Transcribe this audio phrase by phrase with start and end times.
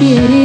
[0.00, 0.37] appreciate.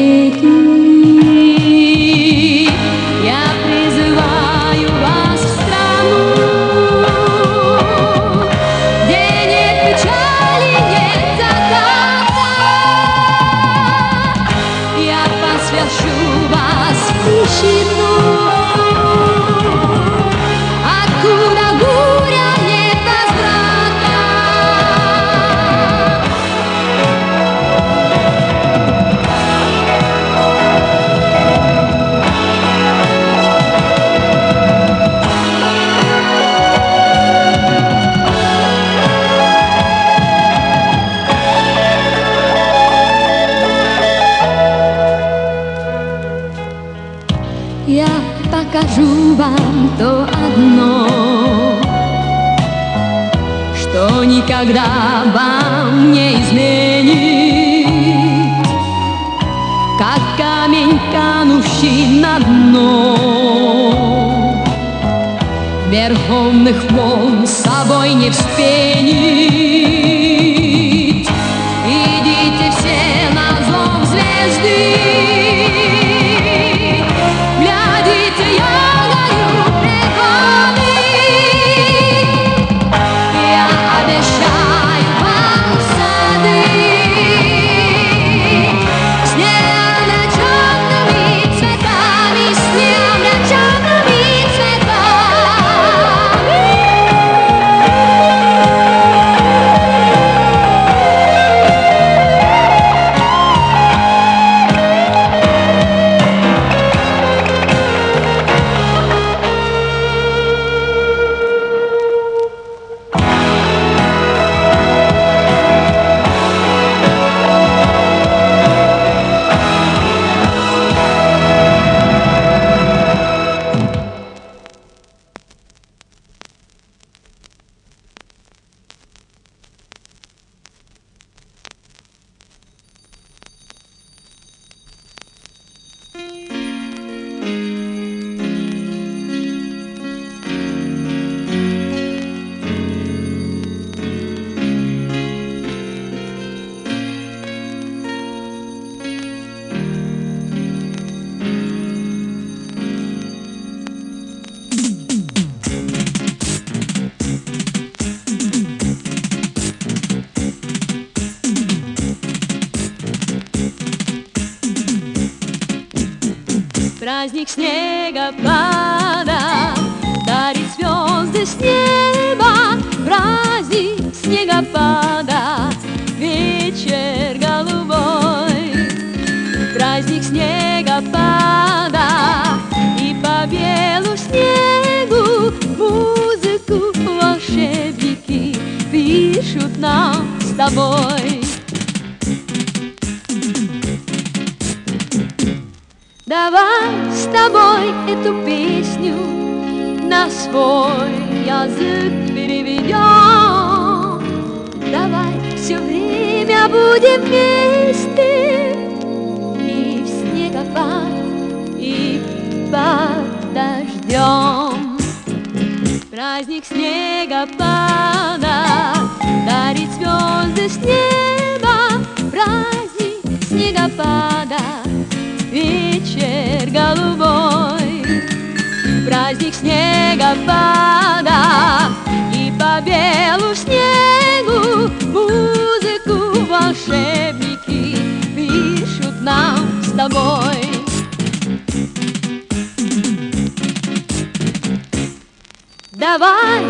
[246.15, 246.63] Давай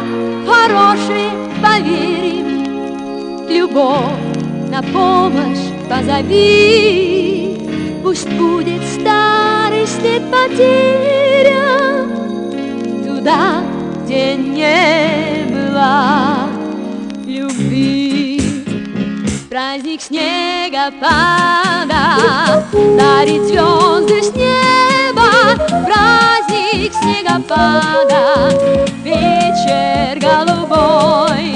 [0.48, 1.32] хорошие
[1.62, 4.38] поверим, любовь
[4.70, 7.58] на помощь позови.
[8.02, 12.06] Пусть будет старый след потеря
[13.06, 13.64] Туда,
[14.06, 16.48] где не было
[17.26, 18.42] любви.
[19.50, 21.04] Праздник снегопада
[22.72, 25.58] Дарит звезды с неба.
[25.86, 26.53] Праздник
[27.34, 28.50] снегопада
[29.04, 31.56] Вечер голубой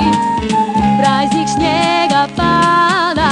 [1.00, 3.30] Праздник снегопада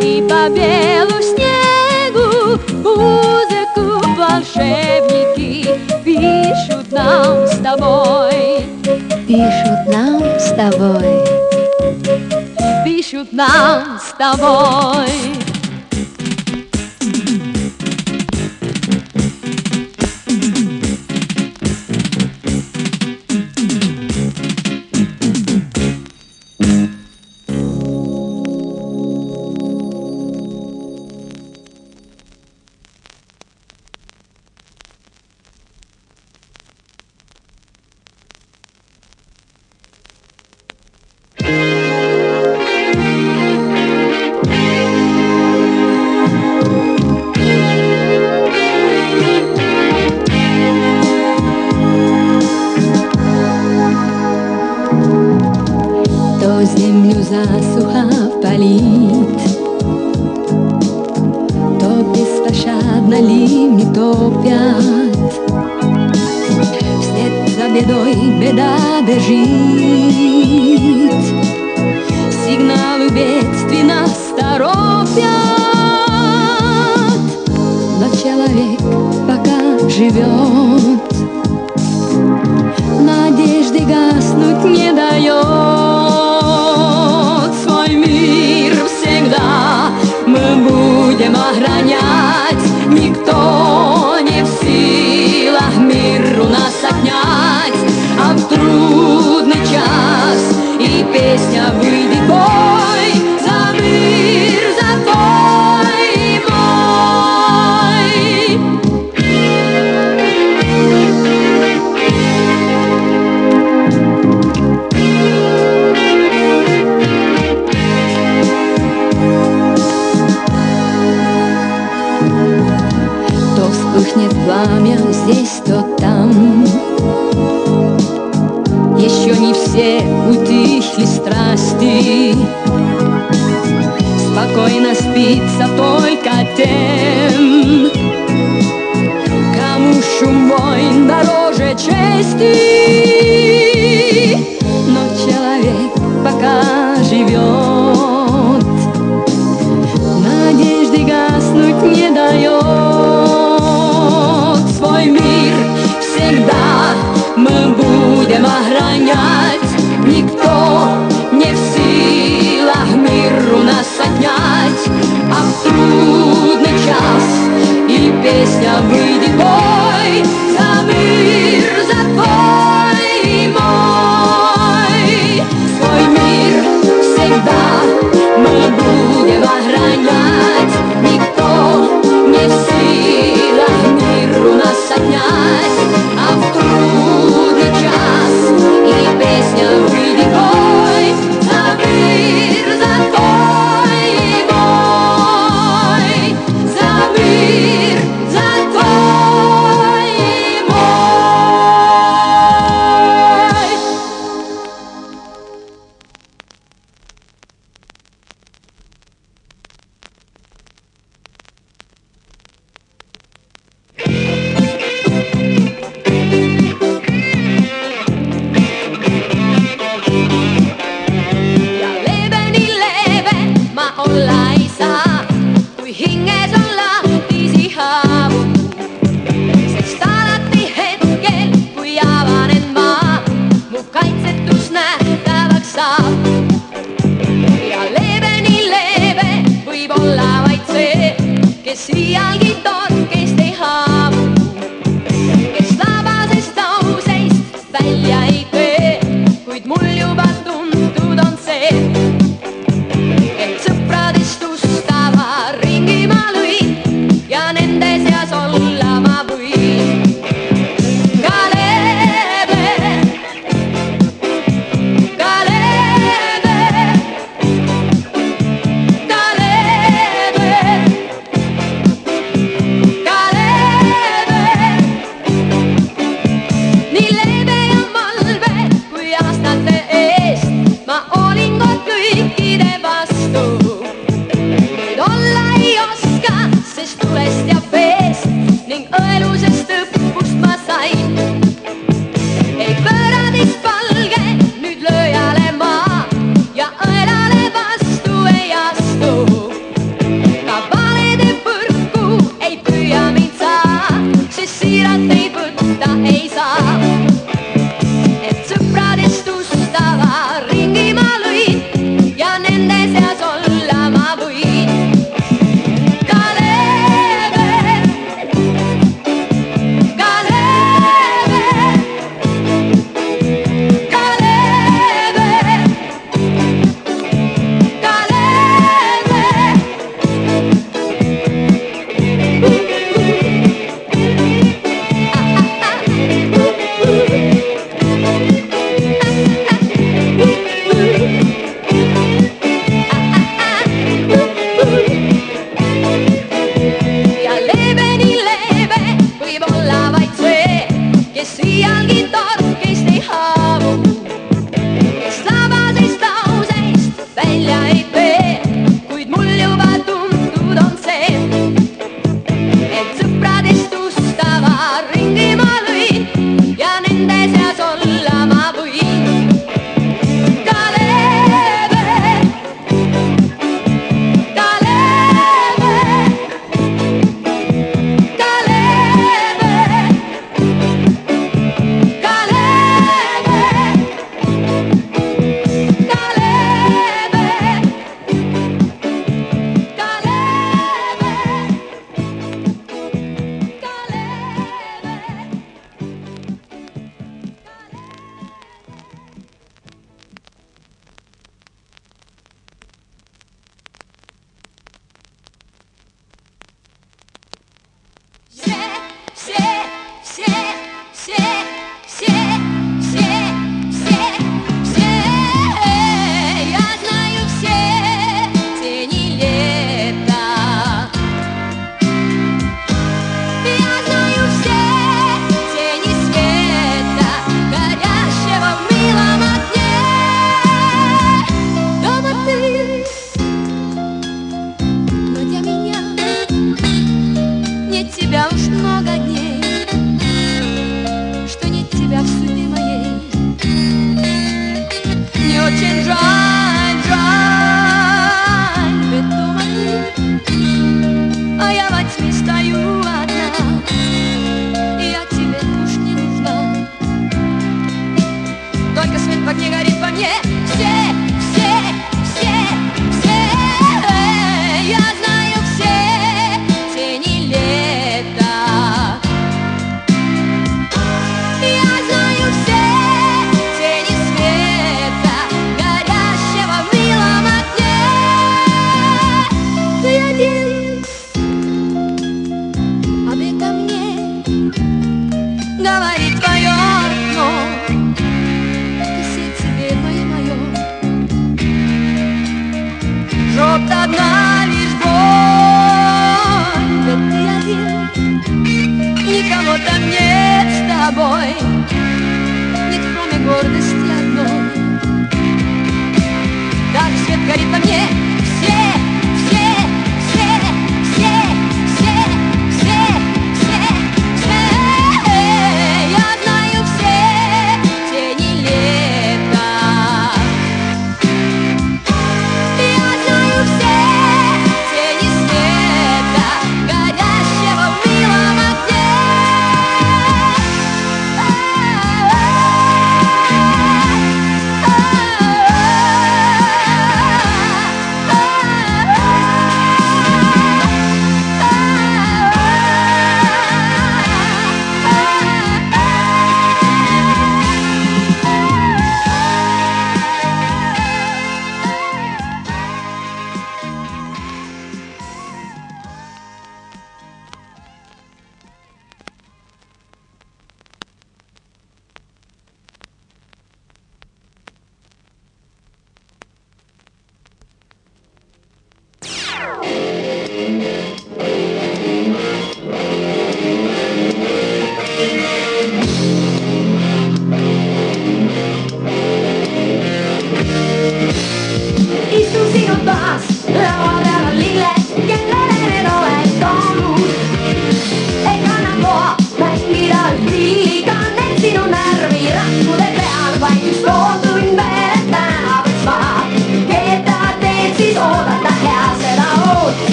[0.00, 3.84] И по белу снегу музыку
[4.16, 8.66] волшебники пишут нам с тобой.
[9.26, 11.24] Пишут нам с тобой.
[12.84, 15.47] Пишут нам с тобой.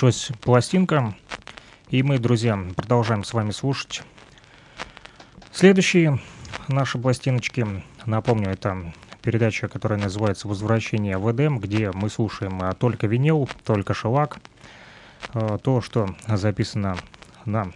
[0.00, 1.14] Закончилась пластинка,
[1.90, 4.02] и мы, друзья, продолжаем с вами слушать.
[5.52, 6.18] Следующие
[6.68, 7.66] наши пластиночки,
[8.06, 13.92] напомню, это передача, которая называется «Возвращение в Эдем», где мы слушаем а, только винил, только
[13.92, 14.38] шелак,
[15.34, 16.96] а, то, что записано
[17.44, 17.70] на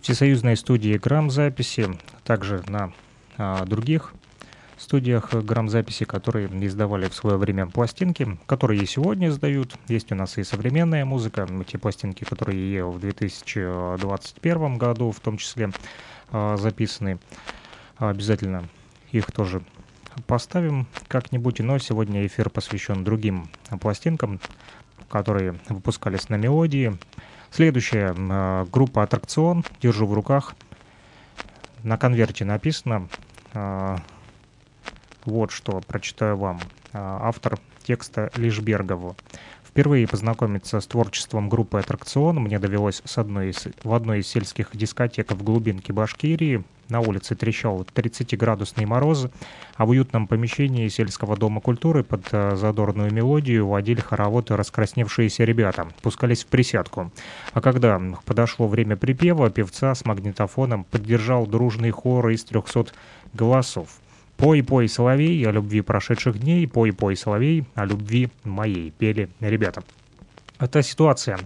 [0.00, 2.92] всесоюзной студии грамзаписи, также на
[3.36, 4.12] а, других
[4.88, 9.76] студиях грамзаписи, которые издавали в свое время пластинки, которые и сегодня издают.
[9.86, 15.72] Есть у нас и современная музыка, те пластинки, которые в 2021 году в том числе
[16.32, 17.18] э, записаны.
[17.98, 18.66] Обязательно
[19.12, 19.62] их тоже
[20.26, 21.60] поставим как-нибудь.
[21.60, 23.50] Но сегодня эфир посвящен другим
[23.82, 24.40] пластинкам,
[25.10, 26.96] которые выпускались на мелодии.
[27.50, 29.66] Следующая э, группа «Аттракцион».
[29.82, 30.54] Держу в руках.
[31.82, 33.06] На конверте написано
[33.52, 33.98] э,
[35.28, 36.60] вот что прочитаю вам.
[36.92, 39.16] А, автор текста Лишбергову.
[39.64, 44.70] Впервые познакомиться с творчеством группы «Аттракцион» мне довелось с одной из, в одной из сельских
[44.72, 46.64] дискотек в глубинке Башкирии.
[46.88, 49.28] На улице трещал 30-градусный мороз,
[49.76, 55.44] а в уютном помещении сельского дома культуры под э, задорную мелодию водили хоровод и раскрасневшиеся
[55.44, 57.12] ребята, пускались в присядку.
[57.52, 62.86] А когда подошло время припева, певца с магнитофоном поддержал дружный хор из 300
[63.34, 64.00] голосов.
[64.38, 69.82] «Пой, пой, соловей, о любви прошедших дней, пой, пой, соловей, о любви моей», пели ребята.
[70.60, 71.40] Эта ситуация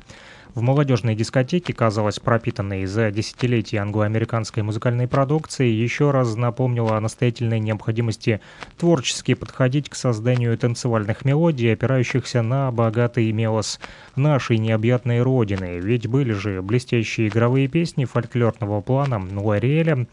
[0.54, 7.60] в молодежной дискотеке казалась пропитанной за десятилетия англо-американской музыкальной продукции, еще раз напомнила о настоятельной
[7.60, 8.42] необходимости
[8.76, 13.80] творчески подходить к созданию танцевальных мелодий, опирающихся на богатый мелос
[14.16, 15.78] нашей необъятной родины.
[15.78, 20.06] Ведь были же блестящие игровые песни фольклорного плана Лариэля,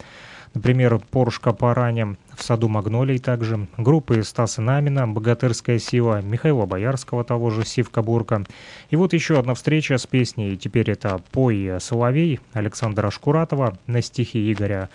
[0.53, 7.23] Например, Порушка по ране, в саду Магнолий также, группы Стаса Намина, Богатырская сила, Михаила Боярского,
[7.23, 8.43] того же Сивка Бурка.
[8.89, 14.51] И вот еще одна встреча с песней, теперь это «Пой Соловей» Александра Шкуратова на стихи
[14.51, 14.89] Игоря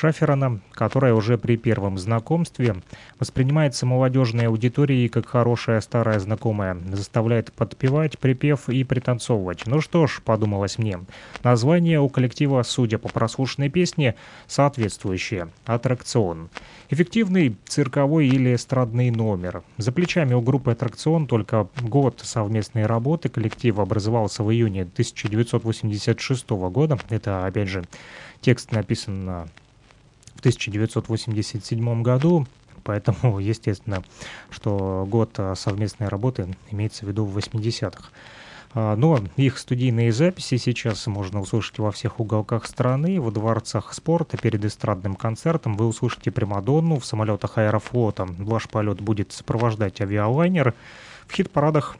[0.00, 2.76] Шаферана, которая уже при первом знакомстве
[3.18, 9.66] воспринимается молодежной аудиторией как хорошая старая знакомая, заставляет подпевать, припев и пританцовывать.
[9.66, 11.00] Ну что ж, подумалось мне,
[11.42, 14.14] название у коллектива, судя по прослушанной песне,
[14.46, 16.48] соответствующее– «Аттракцион».
[16.88, 19.62] Эффективный цирковой или эстрадный номер.
[19.76, 23.28] За плечами у группы «Аттракцион» только год совместной работы.
[23.28, 26.98] Коллектив образовался в июне 1986 года.
[27.10, 27.84] Это, опять же,
[28.40, 29.48] текст написан на
[30.40, 32.46] в 1987 году,
[32.82, 34.02] поэтому естественно,
[34.48, 38.08] что год а, совместной работы имеется в виду в 80-х.
[38.72, 44.38] А, но их студийные записи сейчас можно услышать во всех уголках страны, в дворцах спорта,
[44.38, 45.76] перед эстрадным концертом.
[45.76, 48.26] Вы услышите Примадонну в самолетах Аэрофлота.
[48.38, 50.72] Ваш полет будет сопровождать авиалайнер.
[51.26, 51.98] В хит-парадах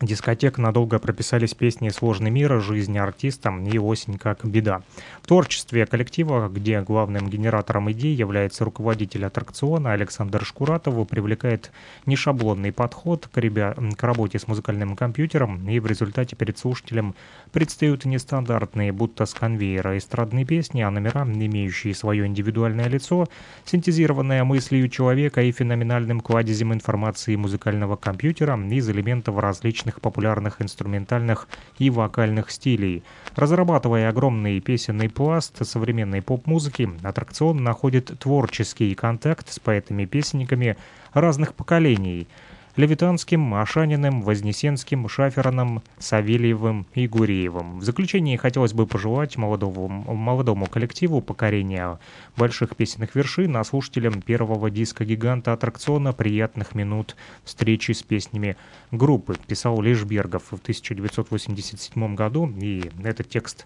[0.00, 4.82] дискотек надолго прописались песни «Сложный мир», «Жизнь артиста» и «Осень как беда».
[5.22, 11.72] В творчестве коллектива, где главным генератором идей является руководитель аттракциона Александр Шкуратов, привлекает
[12.04, 13.74] нешаблонный подход к, ребя...
[13.96, 17.14] к работе с музыкальным компьютером, и в результате перед слушателем
[17.56, 23.28] предстают нестандартные, будто с конвейера эстрадные песни, а номера, имеющие свое индивидуальное лицо,
[23.64, 31.48] синтезированное мыслью человека и феноменальным кладезем информации музыкального компьютера из элементов различных популярных инструментальных
[31.78, 33.02] и вокальных стилей.
[33.36, 40.76] Разрабатывая огромный песенный пласт современной поп-музыки, аттракцион находит творческий контакт с поэтами-песенниками
[41.14, 42.28] разных поколений–
[42.76, 47.78] Левитанским, Ашаниным, Вознесенским, Шафераном, Савельевым и Гуреевым.
[47.78, 51.98] В заключение хотелось бы пожелать молодому, молодому коллективу покорения
[52.36, 58.58] больших песенных вершин, а слушателям первого диска гиганта аттракциона приятных минут встречи с песнями
[58.90, 63.64] группы, писал Лишбергов в 1987 году, и этот текст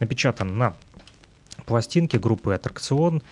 [0.00, 0.76] напечатан на
[1.64, 3.22] пластинке группы «Аттракцион».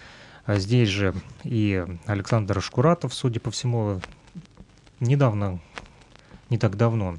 [0.47, 1.15] Здесь же
[1.45, 4.01] и Александр Шкуратов, судя по всему,
[5.01, 5.61] недавно,
[6.51, 7.17] не так давно,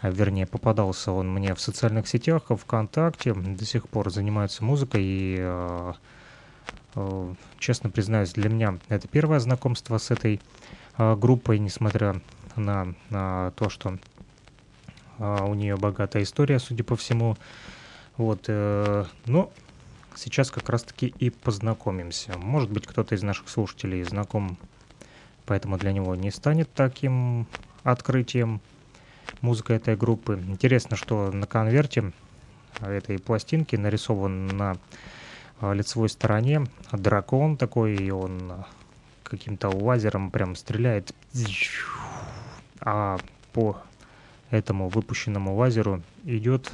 [0.00, 5.36] а вернее, попадался он мне в социальных сетях, ВКонтакте, до сих пор занимается музыкой и,
[5.38, 5.92] э,
[6.94, 10.40] э, честно признаюсь, для меня это первое знакомство с этой
[10.96, 12.20] э, группой, несмотря
[12.56, 13.98] на, на то, что
[15.18, 17.36] у нее богатая история, судя по всему.
[18.16, 19.52] Вот, но
[20.14, 22.38] сейчас как раз-таки и познакомимся.
[22.38, 24.56] Может быть, кто-то из наших слушателей знаком
[25.50, 27.44] поэтому для него не станет таким
[27.82, 28.60] открытием
[29.40, 30.40] музыка этой группы.
[30.46, 32.12] Интересно, что на конверте
[32.80, 34.76] этой пластинки нарисован на
[35.60, 38.64] а, лицевой стороне дракон такой, и он
[39.24, 41.12] каким-то лазером прям стреляет.
[42.78, 43.18] А
[43.52, 43.76] по
[44.50, 46.70] этому выпущенному лазеру идет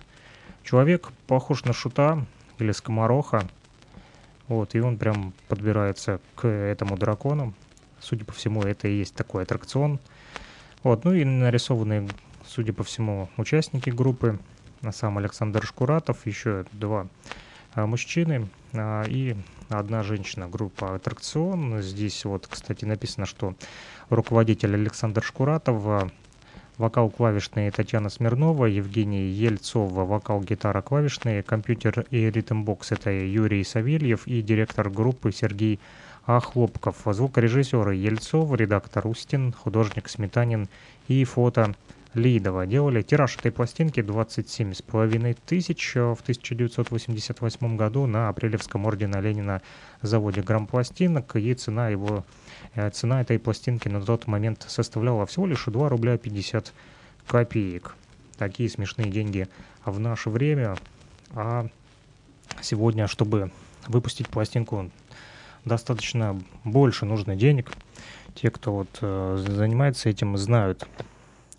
[0.65, 2.27] человек, похож на шута
[2.59, 3.49] или скомороха.
[4.49, 7.55] Вот, и он прям подбирается к этому дракону.
[8.07, 9.99] Судя по всему, это и есть такой аттракцион.
[10.85, 12.09] Вот, ну и нарисованные,
[12.47, 14.39] судя по всему, участники группы.
[14.93, 17.09] Сам Александр Шкуратов, еще два
[17.75, 19.35] а, мужчины а, и
[19.69, 20.47] одна женщина.
[20.47, 21.83] Группа аттракцион.
[21.83, 23.57] Здесь вот, кстати, написано, что
[24.09, 26.09] руководитель Александр Шкуратов, а,
[26.79, 34.29] вокал клавишные Татьяна Смирнова, Евгений Ельцова, вокал гитара клавишные, компьютер и ритмбокс это Юрий Савельев
[34.29, 36.06] и директор группы Сергей а.
[36.27, 40.69] Хлопков, звукорежиссеры Ельцов, редактор Устин, художник Сметанин
[41.07, 41.75] и фото
[42.15, 42.67] Лидова.
[42.67, 49.63] Делали тираж этой пластинки 27,5 тысяч в 1988 году на Апрелевском ордена Ленина
[50.03, 52.25] заводе грампластинок, и цена его
[52.75, 56.73] э, цена этой пластинки на тот момент составляла всего лишь 2 рубля 50
[57.29, 57.95] копеек.
[58.37, 59.47] Такие смешные деньги
[59.85, 60.77] в наше время.
[61.35, 61.69] А
[62.63, 63.53] сегодня, чтобы
[63.87, 64.91] выпустить пластинку
[65.67, 67.71] достаточно больше нужно денег.
[68.35, 70.89] Те, кто вот э, занимается этим, знают,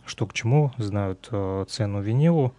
[0.06, 2.54] что к чему, знают э, цену винилу.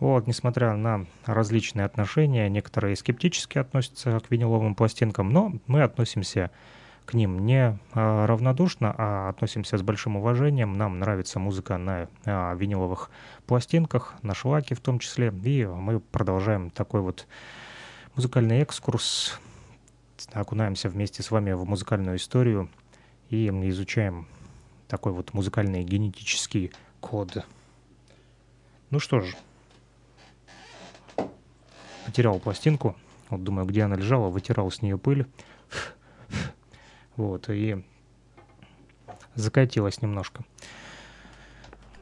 [0.00, 6.50] Вот, несмотря на различные отношения, некоторые скептически относятся к виниловым пластинкам, но мы относимся
[7.04, 10.76] к ним не а, равнодушно, а относимся с большим уважением.
[10.76, 13.10] Нам нравится музыка на а, виниловых
[13.46, 15.32] пластинках, на шлаке в том числе.
[15.42, 17.26] И мы продолжаем такой вот
[18.14, 19.40] музыкальный экскурс
[20.32, 22.70] окунаемся вместе с вами в музыкальную историю
[23.30, 24.26] и изучаем
[24.88, 27.44] такой вот музыкальный генетический код.
[28.90, 29.36] Ну что ж,
[32.06, 32.96] потерял пластинку.
[33.28, 35.26] Вот думаю, где она лежала, вытирал с нее пыль.
[37.16, 37.84] Вот, и
[39.34, 40.44] закатилась немножко.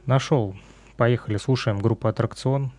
[0.04, 0.56] Нашел.
[0.96, 2.70] Поехали, слушаем группу «Аттракцион».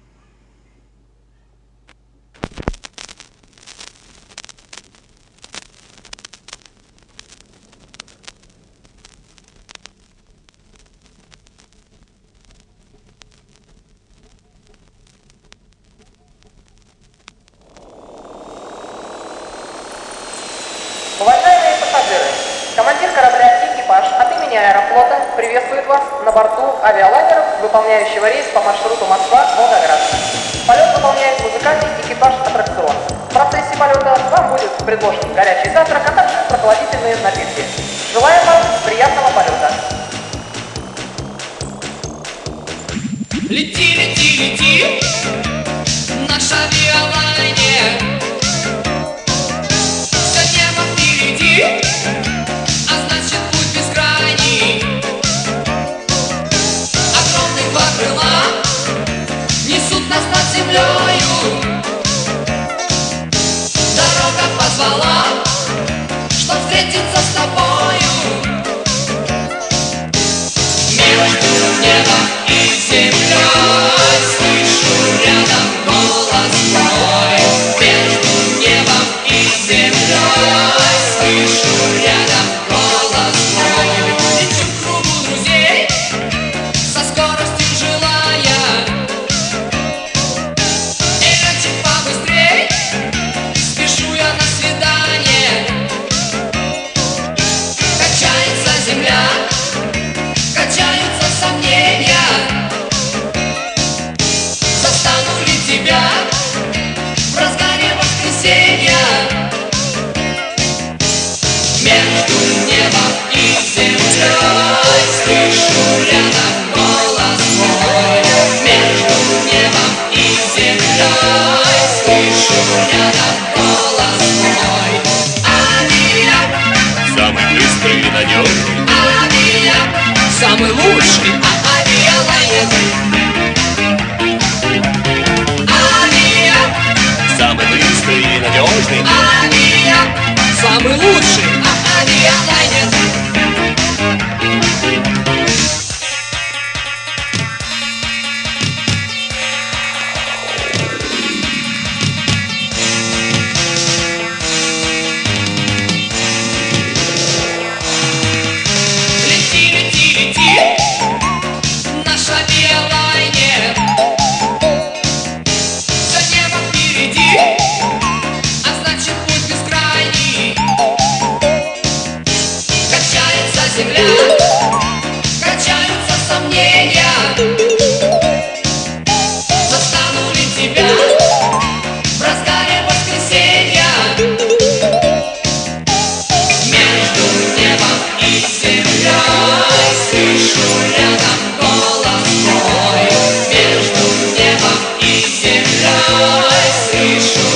[197.08, 197.48] слышу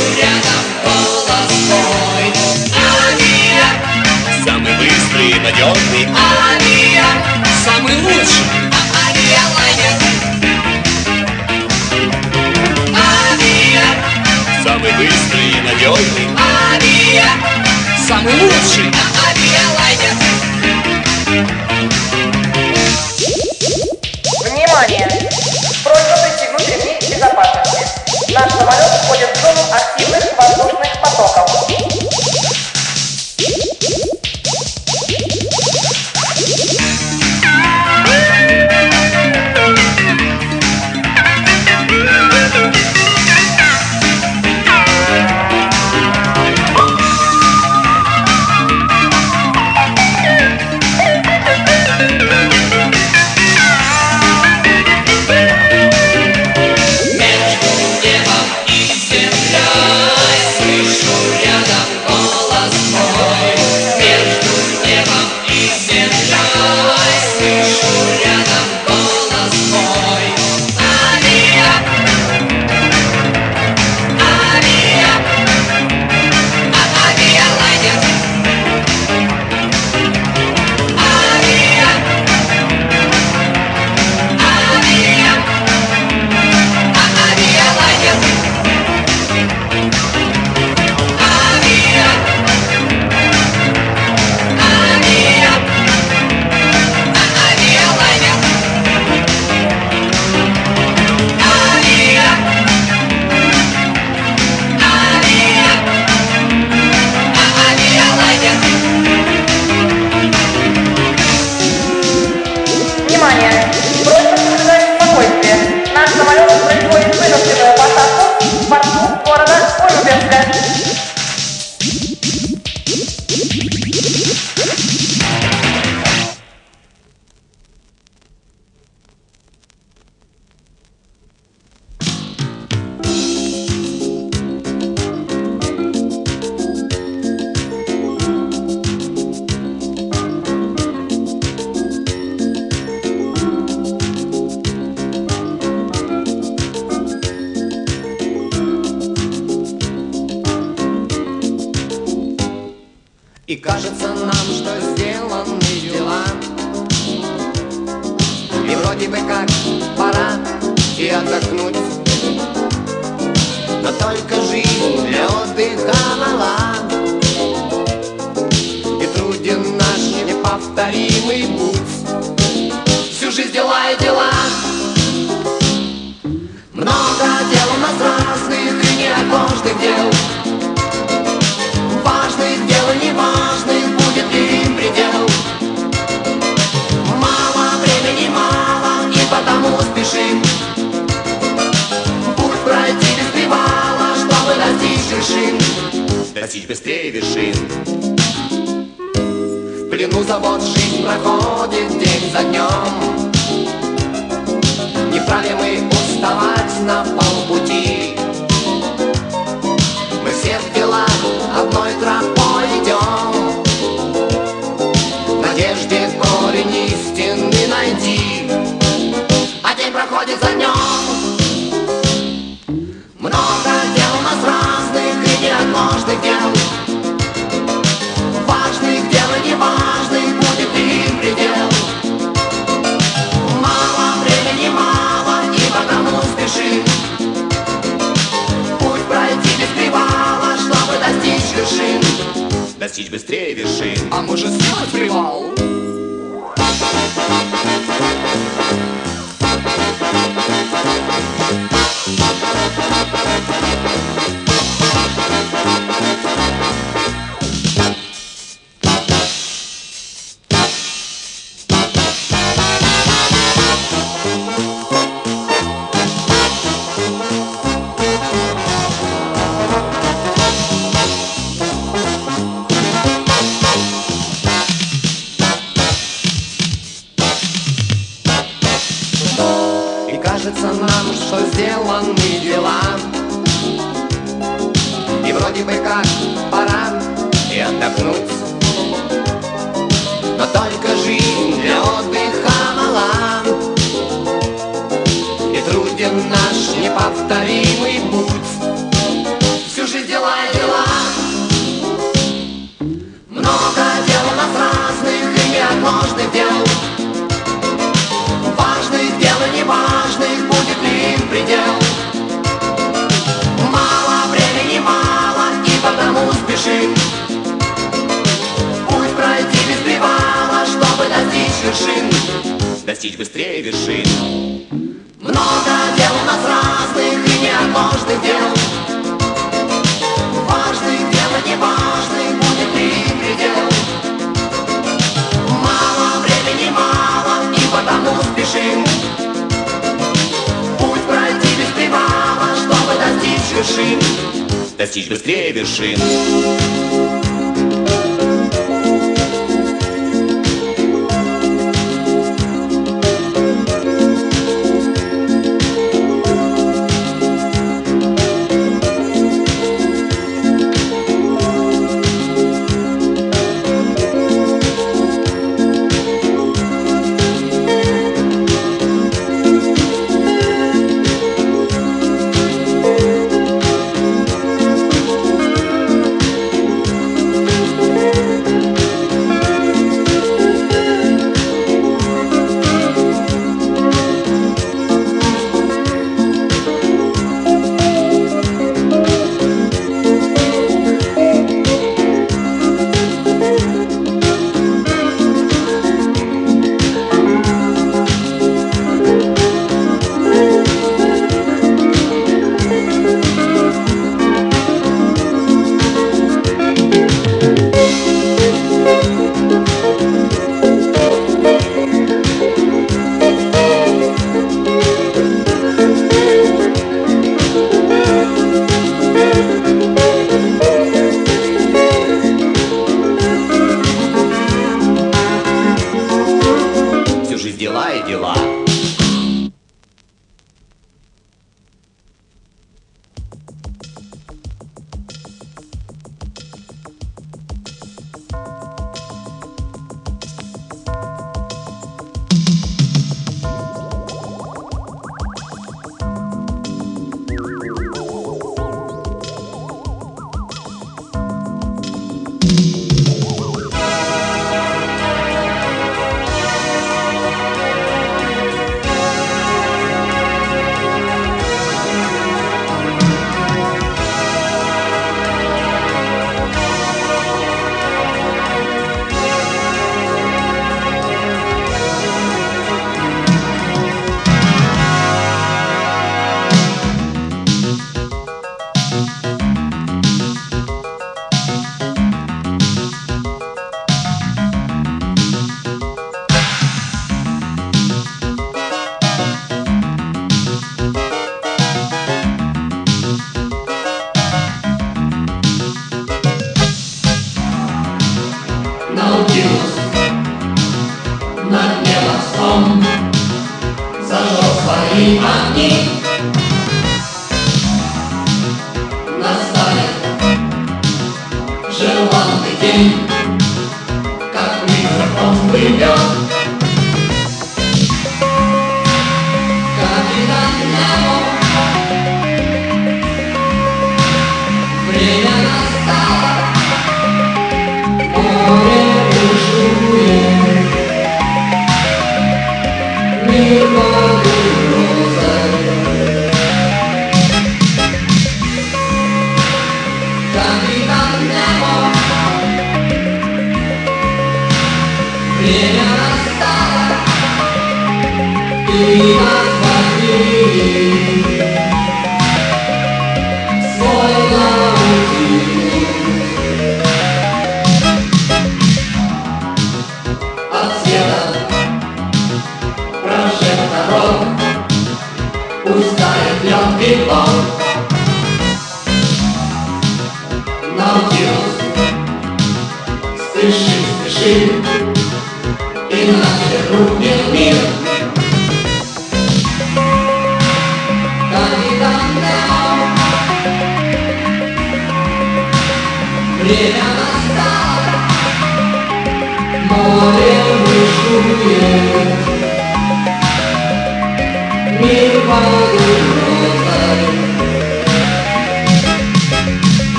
[4.45, 7.17] Самый быстрый и надежный Авиак
[7.65, 8.45] Самый лучший
[9.07, 9.95] Авиалайнер
[12.95, 13.97] Авиак
[14.63, 17.39] Самый быстрый и надежный Авиак
[18.07, 18.91] Самый лучший
[19.27, 19.80] Авиалайнер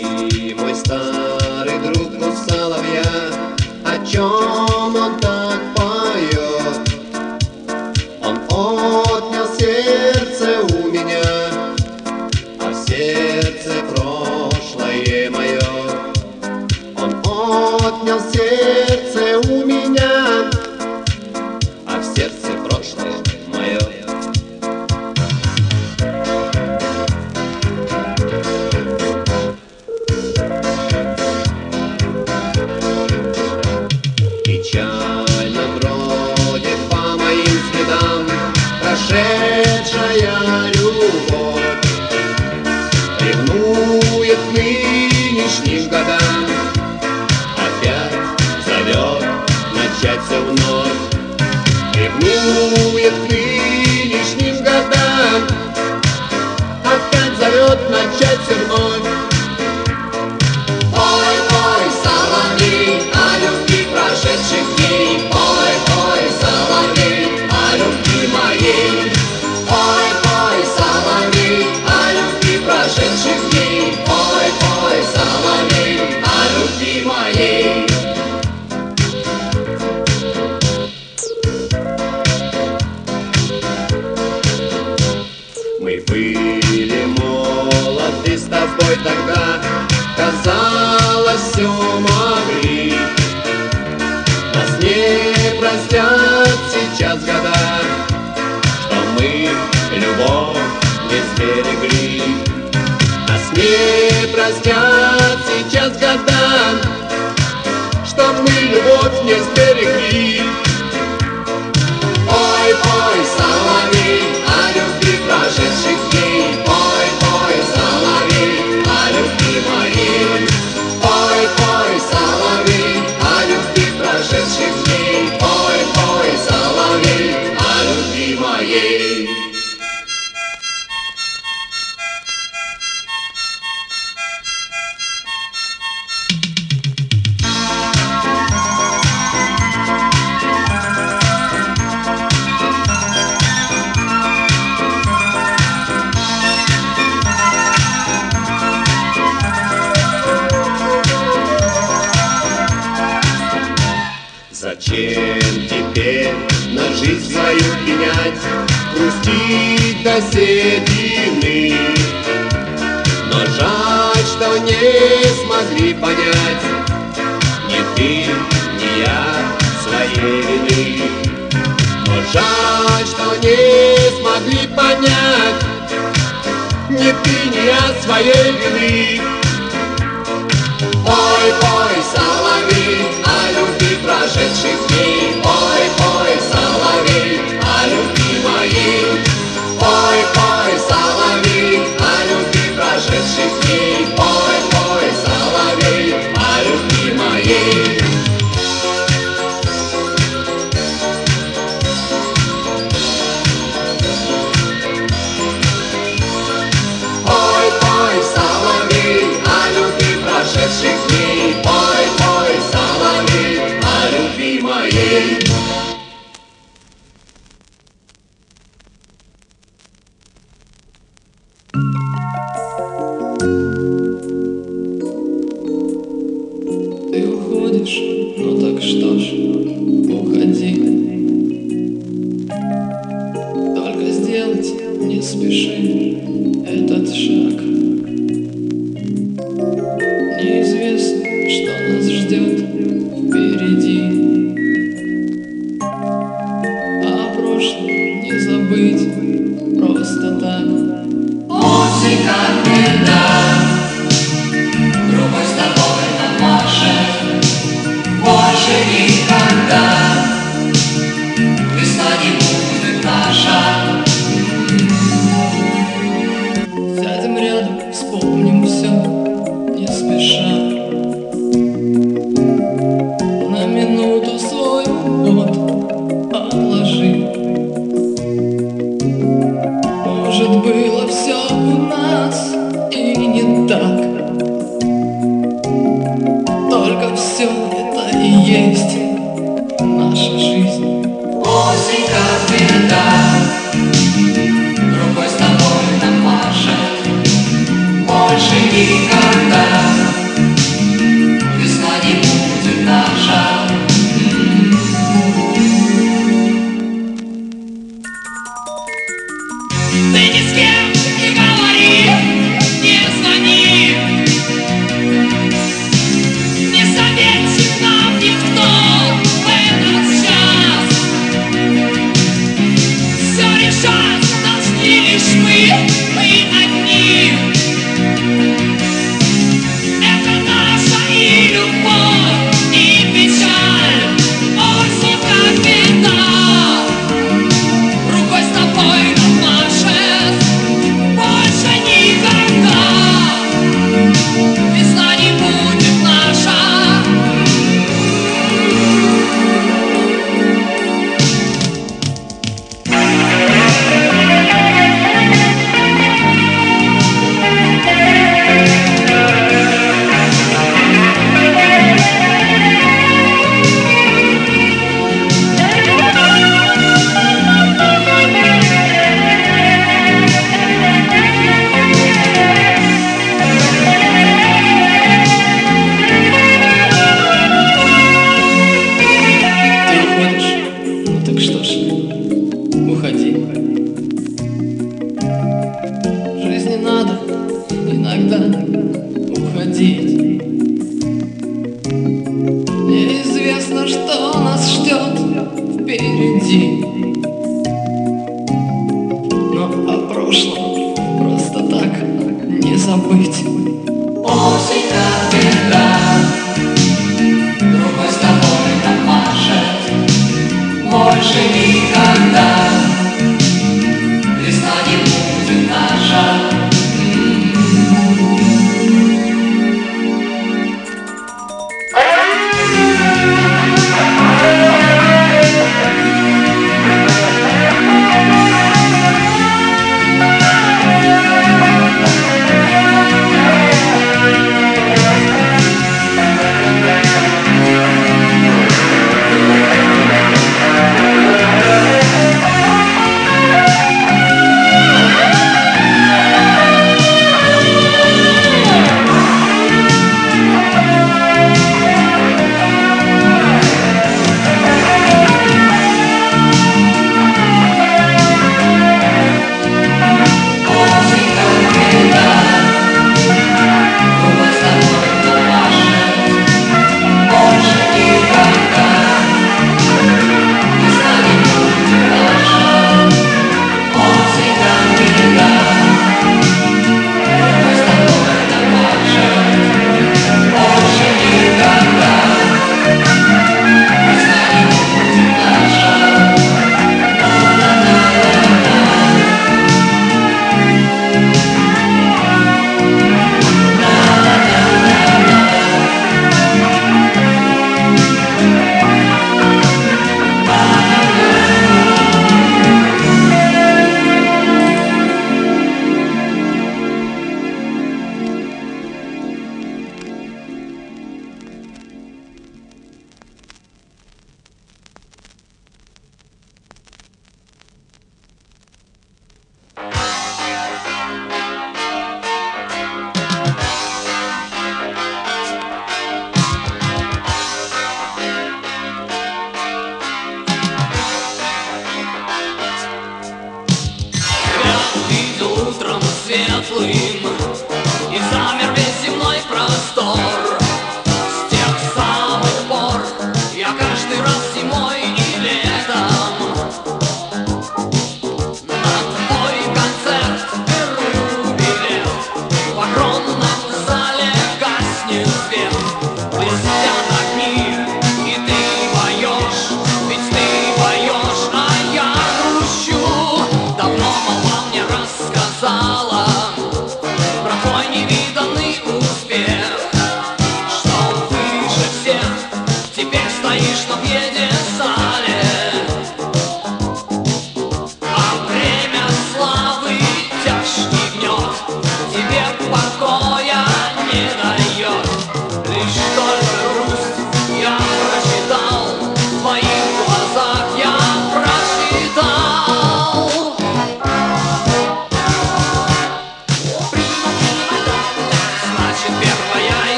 [0.00, 1.11] vivo estão.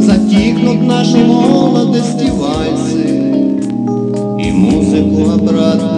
[0.00, 3.58] Затихнут наши молодости вальсы
[4.38, 5.91] И музыку обратно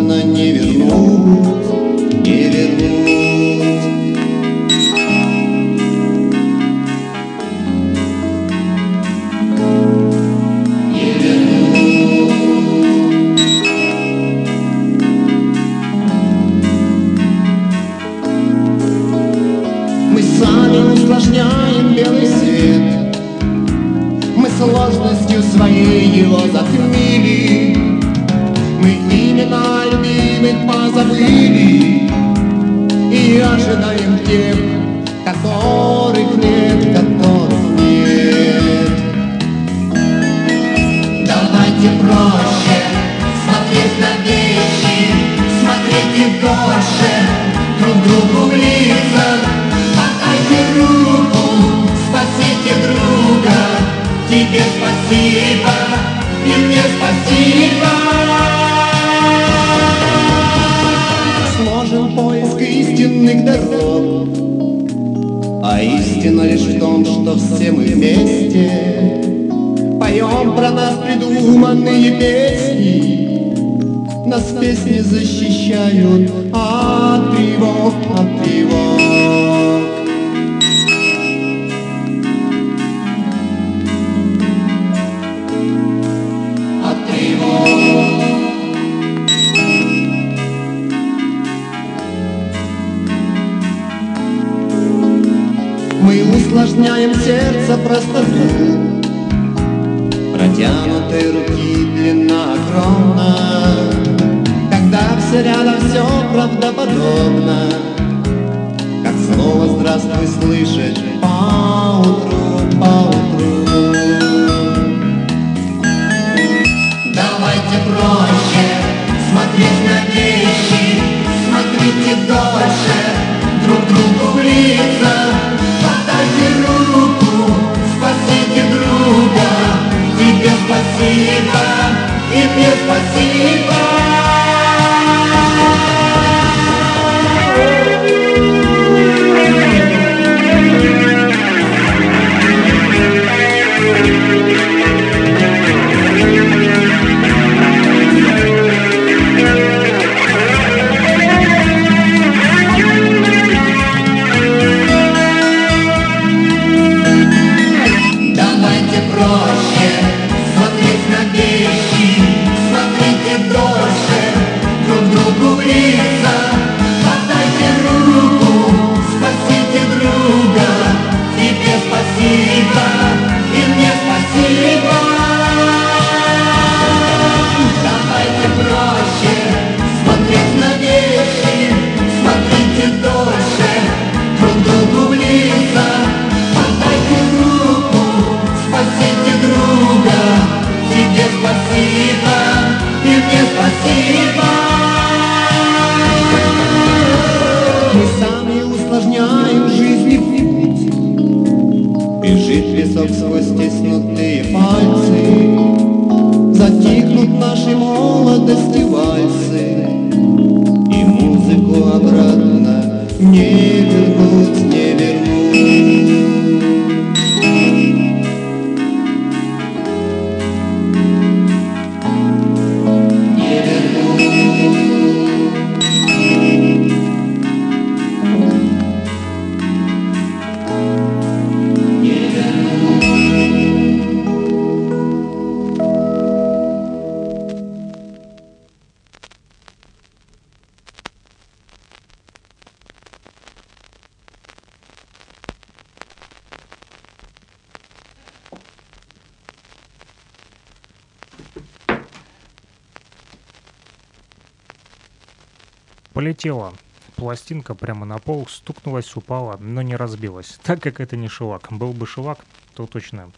[259.17, 261.73] упала, но не разбилась, так как это не шелак.
[261.73, 263.31] Был бы шелак, то точно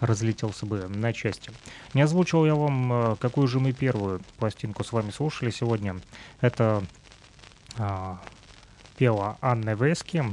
[0.00, 1.50] разлетелся бы на части.
[1.94, 5.96] Не озвучил я вам, э, какую же мы первую пластинку с вами слушали сегодня.
[6.40, 6.82] Это
[7.76, 8.20] а,
[8.96, 10.24] пела Анна Вески.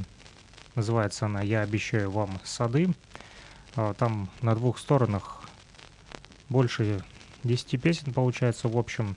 [0.76, 2.90] Называется она «Я обещаю вам сады».
[3.76, 5.44] А, там на двух сторонах
[6.50, 7.04] больше
[7.44, 9.16] 10 песен получается в общем.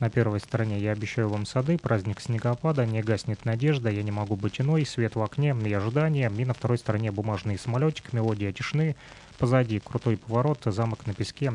[0.00, 4.34] На первой стороне «Я обещаю вам сады», «Праздник снегопада», «Не гаснет надежда», «Я не могу
[4.34, 6.32] быть иной», «Свет в окне», «И ожидание».
[6.36, 8.96] И на второй стороне «Бумажный самолетик», «Мелодия тишины»,
[9.38, 11.52] «Позади», «Крутой поворот», «Замок на песке»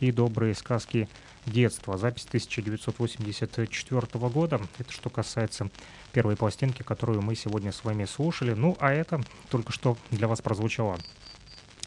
[0.00, 1.06] и «Добрые сказки
[1.44, 1.98] детства».
[1.98, 4.58] Запись 1984 года.
[4.78, 5.68] Это что касается
[6.12, 8.54] первой пластинки, которую мы сегодня с вами слушали.
[8.54, 9.20] Ну, а это
[9.50, 10.96] только что для вас прозвучала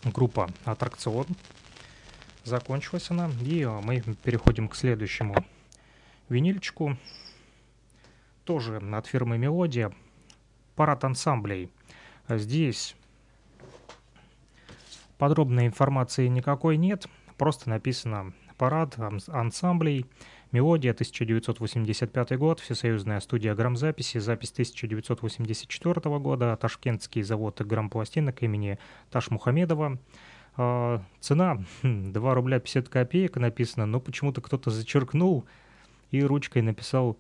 [0.03, 1.25] группа «Аттракцион».
[2.43, 5.43] Закончилась она, и мы переходим к следующему
[6.29, 6.97] винильчику.
[8.43, 9.91] Тоже от фирмы «Мелодия».
[10.75, 11.71] Парад ансамблей.
[12.27, 12.95] Здесь
[15.17, 17.07] подробной информации никакой нет.
[17.37, 18.97] Просто написано «Парад
[19.27, 20.05] ансамблей».
[20.51, 28.79] Мелодия, 1985 год, Всесоюзная студия грамзаписи, запись 1984 года, Ташкентский завод грампластинок имени
[29.11, 29.97] Ташмухамедова.
[30.55, 35.45] А, цена 2 рубля 50 копеек написано, но почему-то кто-то зачеркнул
[36.11, 37.17] и ручкой написал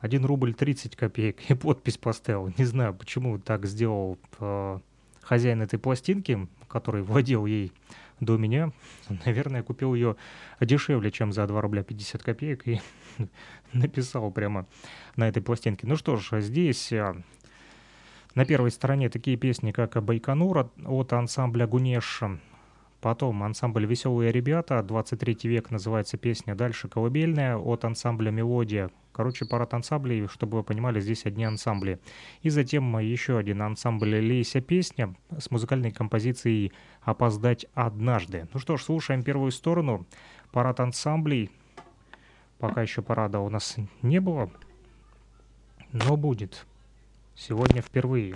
[0.00, 2.52] 1 рубль 30 копеек и подпись поставил.
[2.58, 4.78] Не знаю, почему так сделал э,
[5.22, 7.72] хозяин этой пластинки, который владел ей
[8.20, 8.72] до меня.
[9.26, 10.16] Наверное, купил ее
[10.60, 12.80] дешевле, чем за 2 рубля 50 копеек и
[13.72, 14.66] написал прямо
[15.16, 15.86] на этой пластинке.
[15.86, 17.14] Ну что ж, здесь э,
[18.34, 22.22] на первой стороне такие песни, как «Байконур» от ансамбля «Гунеш»,
[23.00, 26.54] Потом ансамбль «Веселые ребята», 23 век называется песня.
[26.54, 28.90] Дальше «Колыбельная» от ансамбля «Мелодия».
[29.12, 32.00] Короче, парад ансамблей, чтобы вы понимали, здесь одни ансамбли.
[32.42, 38.48] И затем еще один ансамбль «Лейся песня» с музыкальной композицией «Опоздать однажды».
[38.52, 40.06] Ну что ж, слушаем первую сторону.
[40.52, 41.50] Парад ансамблей.
[42.58, 44.50] Пока еще парада у нас не было,
[45.92, 46.66] но будет.
[47.34, 48.34] Сегодня впервые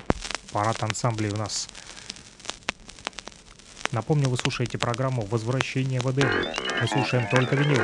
[0.53, 1.69] парад ансамблей у нас
[3.93, 6.25] Напомню, вы слушаете программу «Возвращение воды».
[6.81, 7.81] Мы слушаем только винил.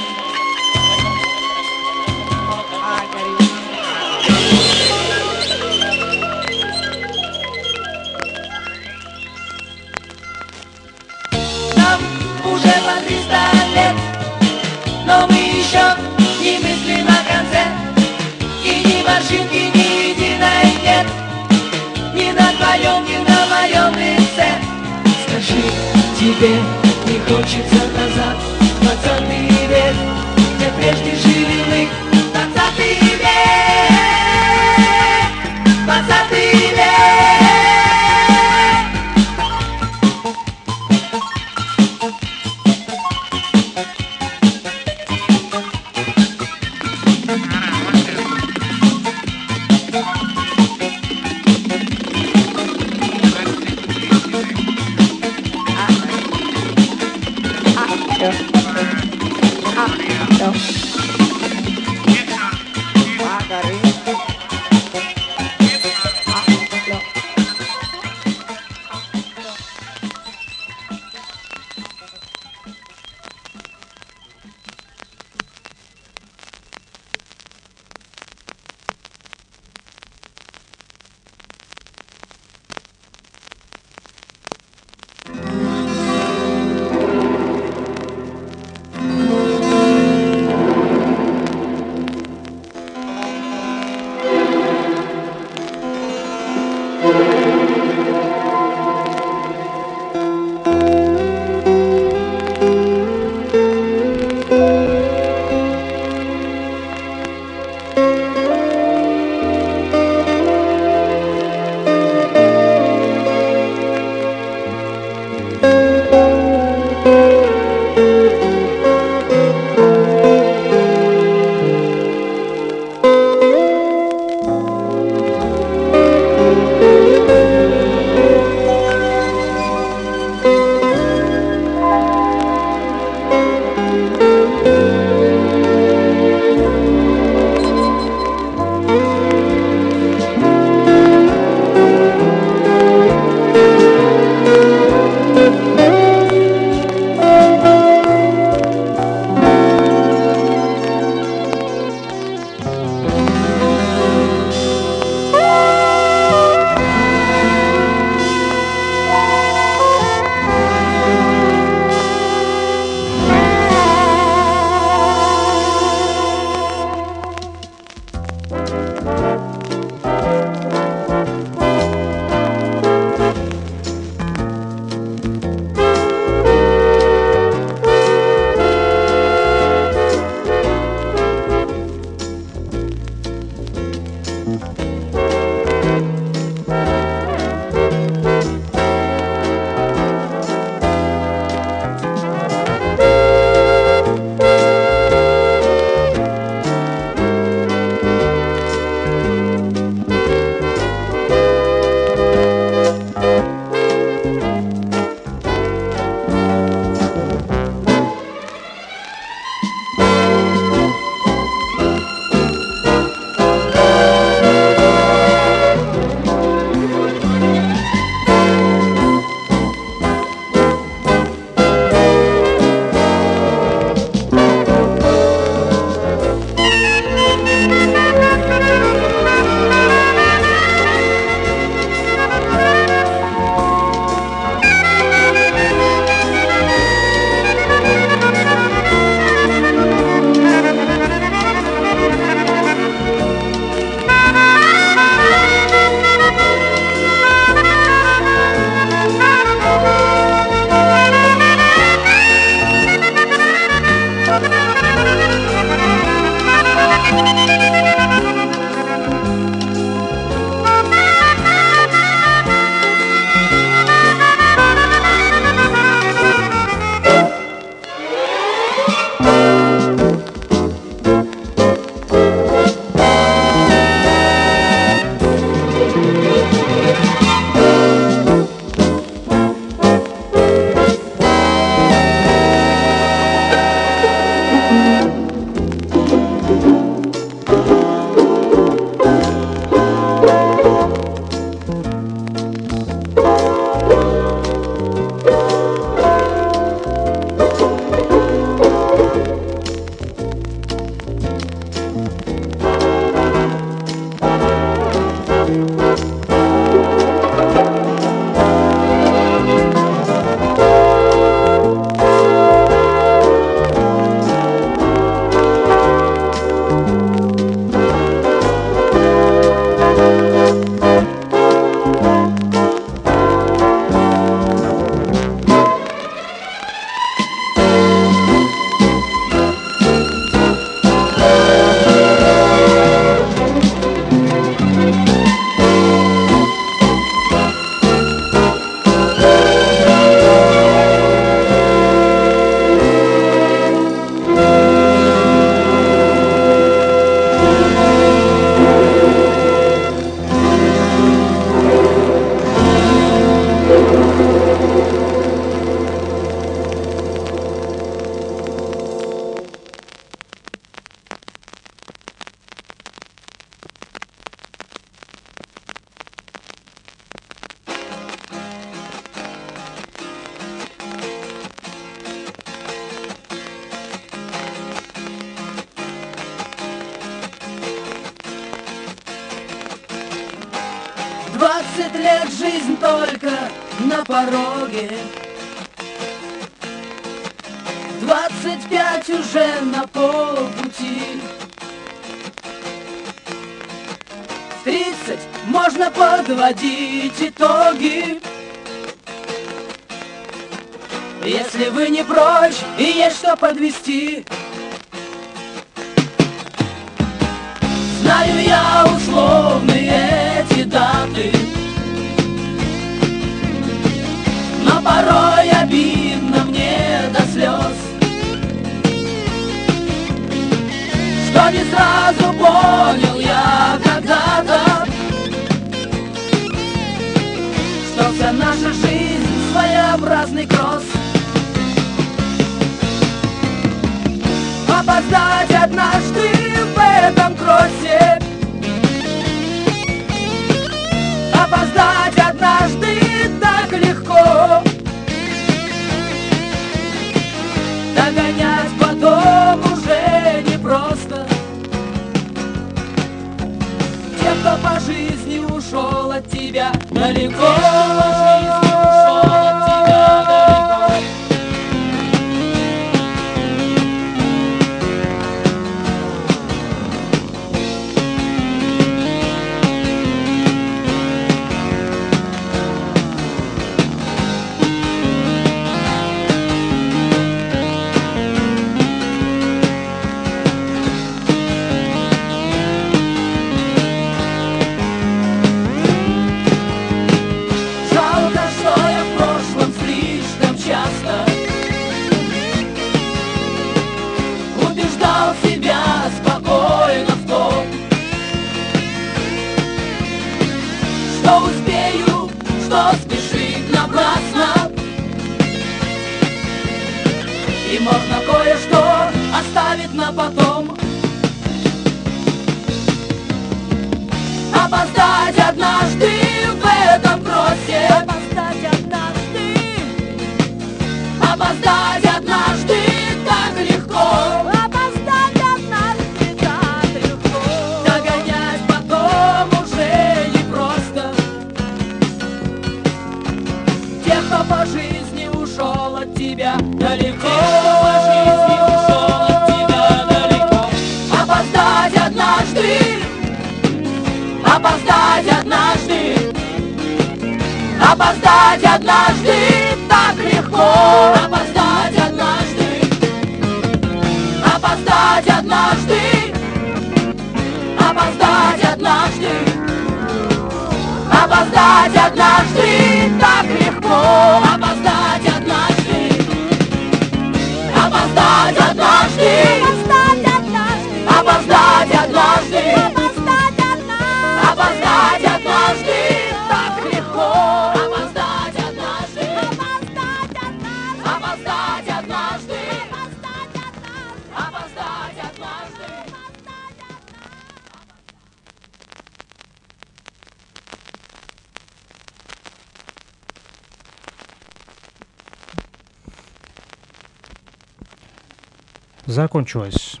[599.44, 600.00] Закончилась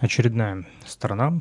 [0.00, 1.40] очередная сторона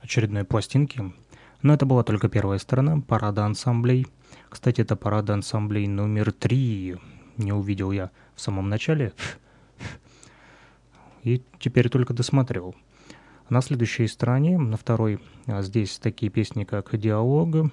[0.00, 1.12] очередной пластинки.
[1.60, 4.06] Но это была только первая сторона парада ансамблей.
[4.48, 6.96] Кстати, это парада ансамблей номер три.
[7.36, 9.12] Не увидел я в самом начале.
[11.24, 12.74] И теперь только досмотрел.
[13.50, 17.70] На следующей стороне, на второй, а, здесь такие песни, как «Диалог»,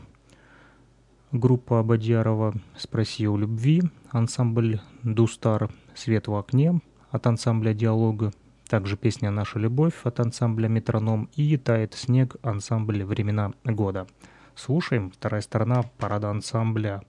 [1.31, 6.81] группа Абадьярова «Спроси у любви», ансамбль «Дустар», «Свет в окне»
[7.11, 8.33] от ансамбля «Диалога»,
[8.67, 14.07] также песня «Наша любовь» от ансамбля «Метроном» и «Тает снег» ансамбль «Времена года».
[14.55, 15.11] Слушаем.
[15.11, 17.03] Вторая сторона парада ансамбля.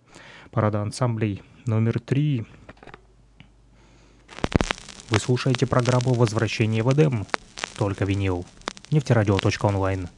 [0.50, 2.44] Парада ансамблей номер три.
[5.10, 7.26] Вы слушаете программу «Возвращение в Эдем».
[7.78, 8.44] Только винил.
[8.90, 10.08] Нефтерадио.онлайн.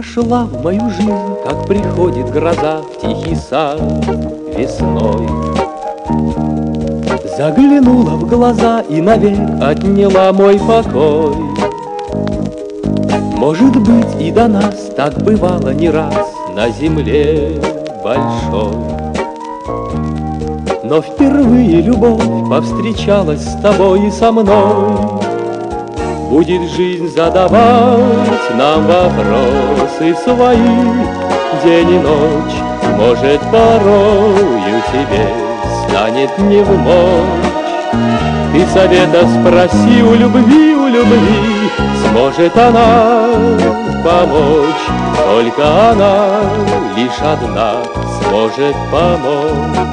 [0.00, 3.78] вошла в мою жизнь, как приходит гроза в тихий сад
[4.56, 5.28] весной.
[7.36, 11.36] Заглянула в глаза и навек отняла мой покой.
[13.36, 16.14] Может быть, и до нас так бывало не раз
[16.56, 17.60] на земле
[18.02, 18.72] большой.
[20.82, 25.20] Но впервые любовь повстречалась с тобой и со мной.
[26.30, 28.86] Будет жизнь задавать нам
[30.00, 30.56] вопросы свои
[31.64, 32.54] День и ночь,
[32.96, 35.28] может, порою тебе
[35.86, 36.70] станет не в
[38.52, 41.70] Ты совета спроси у любви, у любви
[42.08, 43.28] Сможет она
[44.02, 44.84] помочь.
[45.26, 46.40] Только она
[46.96, 47.74] лишь одна
[48.22, 49.88] сможет помочь.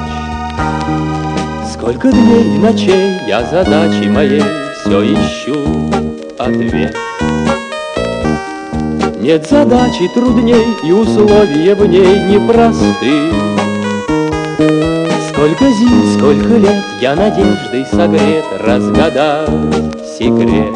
[1.74, 4.44] Сколько дней и ночей я задачи моей
[4.80, 5.92] все ищу
[6.40, 7.07] ответ.
[9.20, 13.34] Нет задачи трудней и условия в ней непросты.
[15.30, 19.50] Сколько зим, сколько лет я надеждой согрет разгадать
[20.18, 20.76] секрет.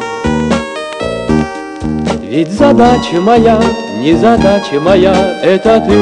[2.20, 3.60] Ведь задача моя,
[4.00, 6.00] не задача моя, это ты.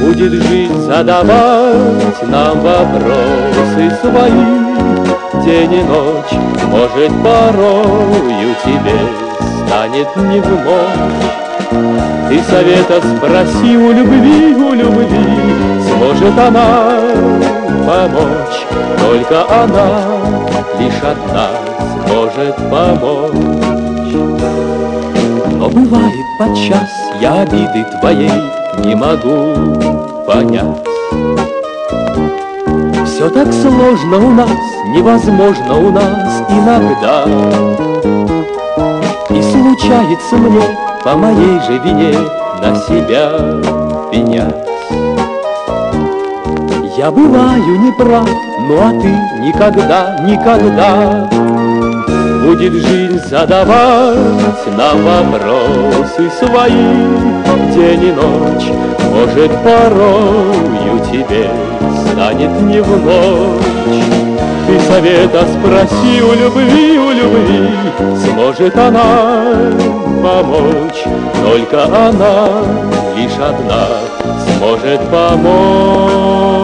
[0.00, 6.32] Будет жизнь задавать нам вопросы свои, День и ночь,
[6.70, 9.23] может, порою тебе
[9.84, 12.28] станет не в мочь.
[12.28, 15.08] Ты совета спроси у любви, у любви,
[15.88, 17.00] Сможет она
[17.86, 18.66] помочь,
[18.98, 19.88] Только она
[20.78, 21.48] лишь одна
[22.06, 24.14] сможет помочь.
[25.52, 26.90] Но бывает подчас
[27.20, 28.30] я обиды твоей
[28.78, 29.54] не могу
[30.26, 30.86] понять.
[33.06, 34.50] Все так сложно у нас,
[34.94, 37.83] невозможно у нас иногда.
[39.74, 40.62] Случается мне
[41.02, 42.16] по моей же вине
[42.62, 43.32] на себя
[44.12, 44.54] пенять.
[46.96, 48.28] Я бываю неправ,
[48.68, 49.08] ну а ты
[49.40, 51.28] никогда, никогда
[52.44, 54.16] Будет жизнь задавать
[54.76, 56.94] нам вопросы свои
[57.74, 58.70] День и ночь,
[59.10, 61.50] может, порою тебе
[62.12, 63.64] станет не в ночь.
[63.66, 63.73] Ты
[64.86, 67.68] совета спроси у любви, у любви,
[68.24, 69.72] Сможет она
[70.22, 71.04] помочь,
[71.42, 72.48] Только она
[73.16, 73.86] лишь одна
[74.56, 76.63] сможет помочь.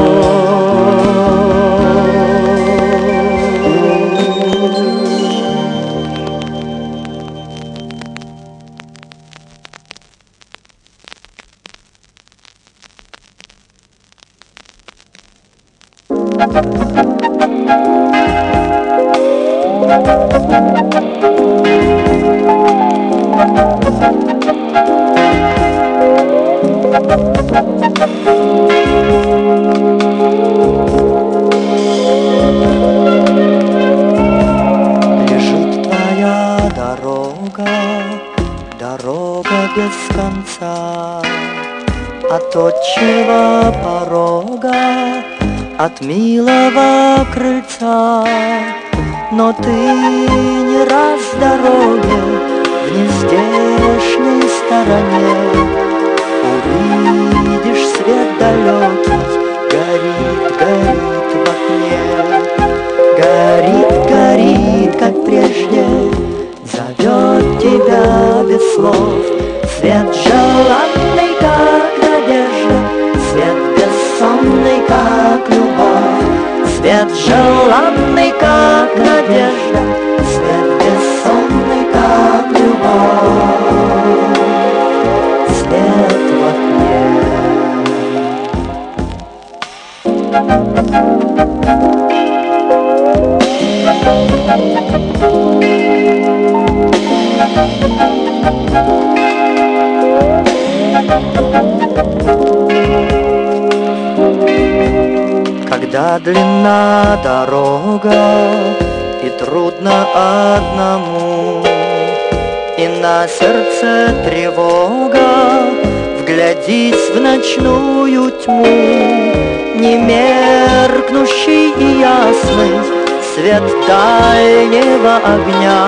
[123.91, 125.81] дальнего огня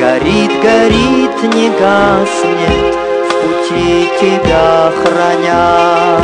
[0.00, 2.94] Горит, горит, не гаснет,
[3.26, 6.20] в пути тебя храня.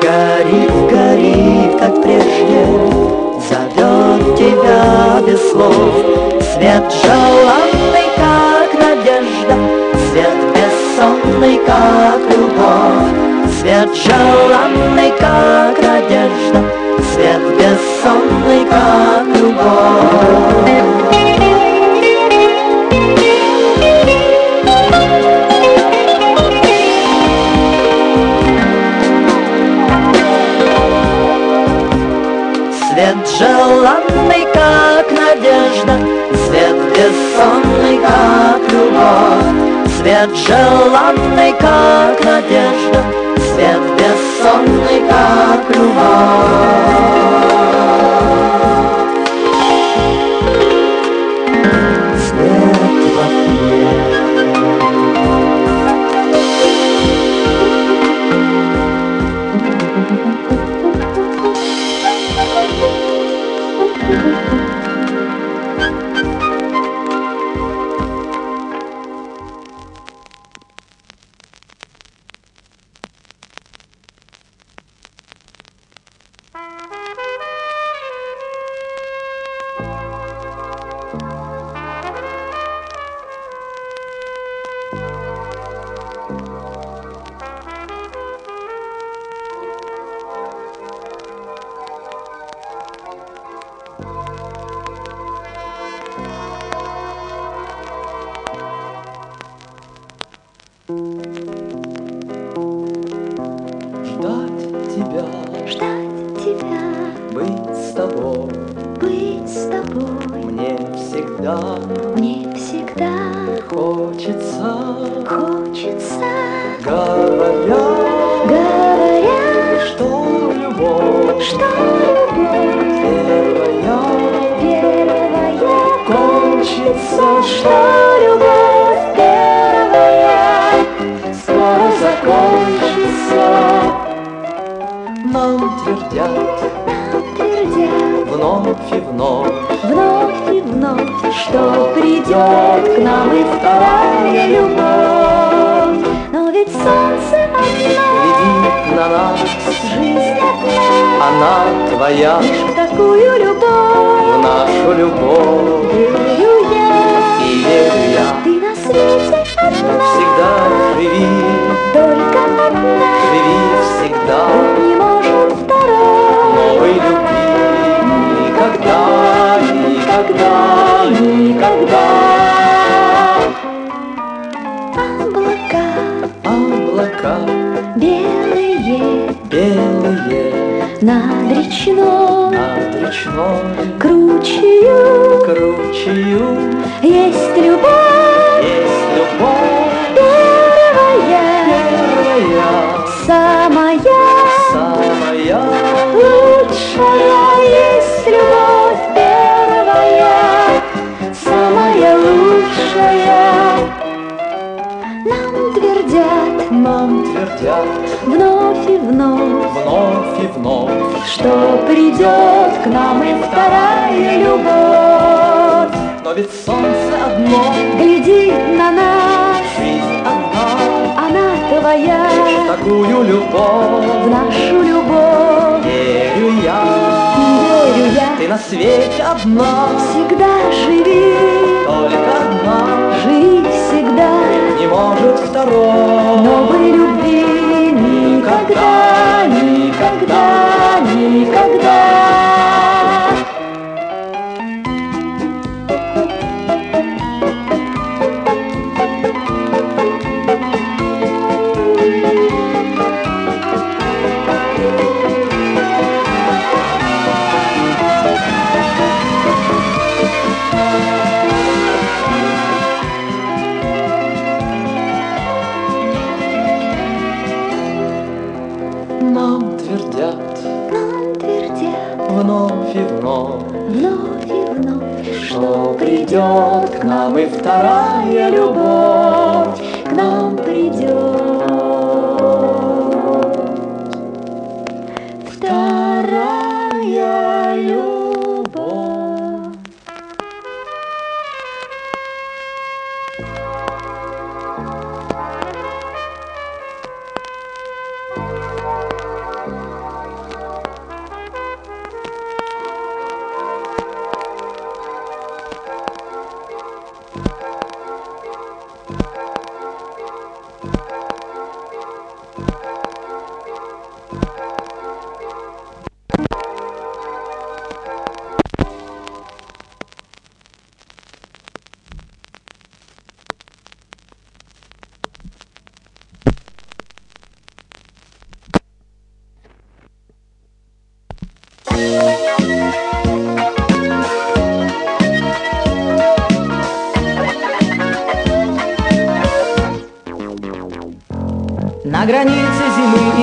[0.00, 2.64] Горит, горит, как прежде,
[3.48, 5.94] зовет тебя без слов.
[6.54, 9.56] Свет желанный, как надежда,
[10.12, 13.58] свет бессонный, как любовь.
[13.60, 16.62] Свет желанный, как надежда,
[17.18, 20.68] свет бессонный, как любовь.
[32.88, 35.98] Свет желанный, как надежда,
[36.46, 43.27] Свет бессонный, как любовь, Свет желанный, как надежда,
[43.58, 47.67] свет бессонный, как любовь.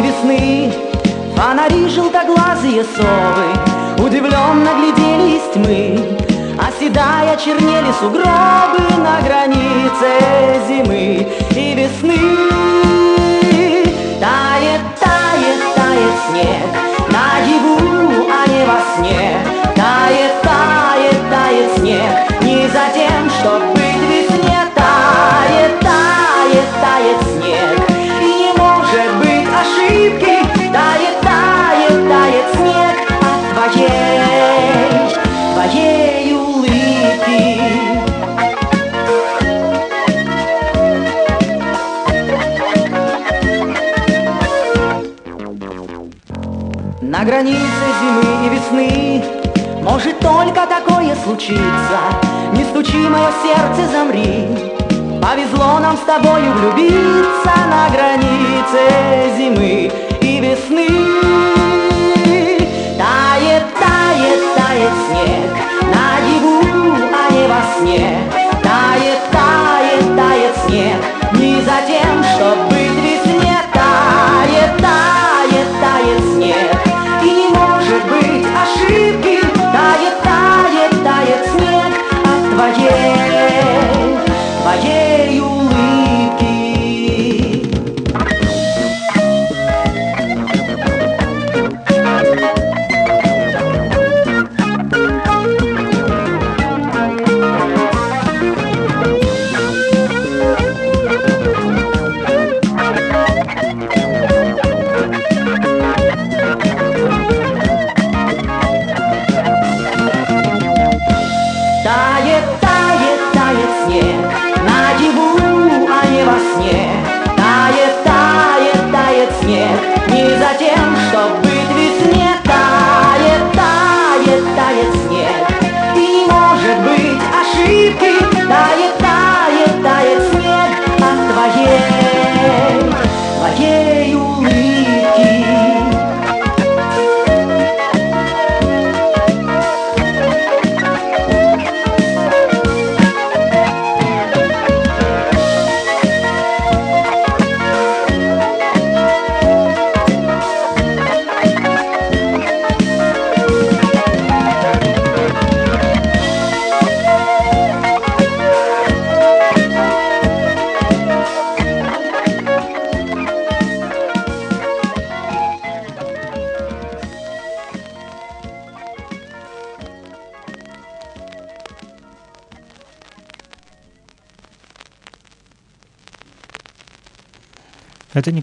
[0.05, 0.71] Весны.
[1.35, 6.17] Фонари желтоглазые совы Удивленно гляделись тьмы
[6.57, 12.17] Оседая чернели сугробы На границе зимы и весны.
[14.19, 16.69] Тает, тает, тает снег
[17.11, 19.37] Наяву, а не во сне.
[19.75, 23.74] Тает, тает, тает снег Не за тем, чтоб
[47.25, 49.23] границе зимы и весны.
[49.81, 51.99] Может только такое случиться
[52.53, 54.47] Не стучи, мое сердце, замри.
[55.21, 59.91] Повезло нам с тобою влюбиться На границе зимы
[60.21, 60.87] и весны.
[62.97, 65.51] Тает, тает, тает снег.
[65.81, 66.61] Наяву,
[67.11, 68.44] а не во сне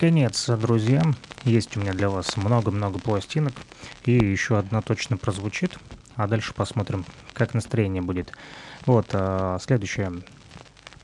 [0.03, 1.01] Это не конец, друзья.
[1.45, 3.53] Есть у меня для вас много-много пластинок.
[4.05, 5.79] И еще одна точно прозвучит.
[6.17, 7.05] А дальше посмотрим,
[7.35, 8.33] как настроение будет.
[8.85, 10.13] Вот, а, следующая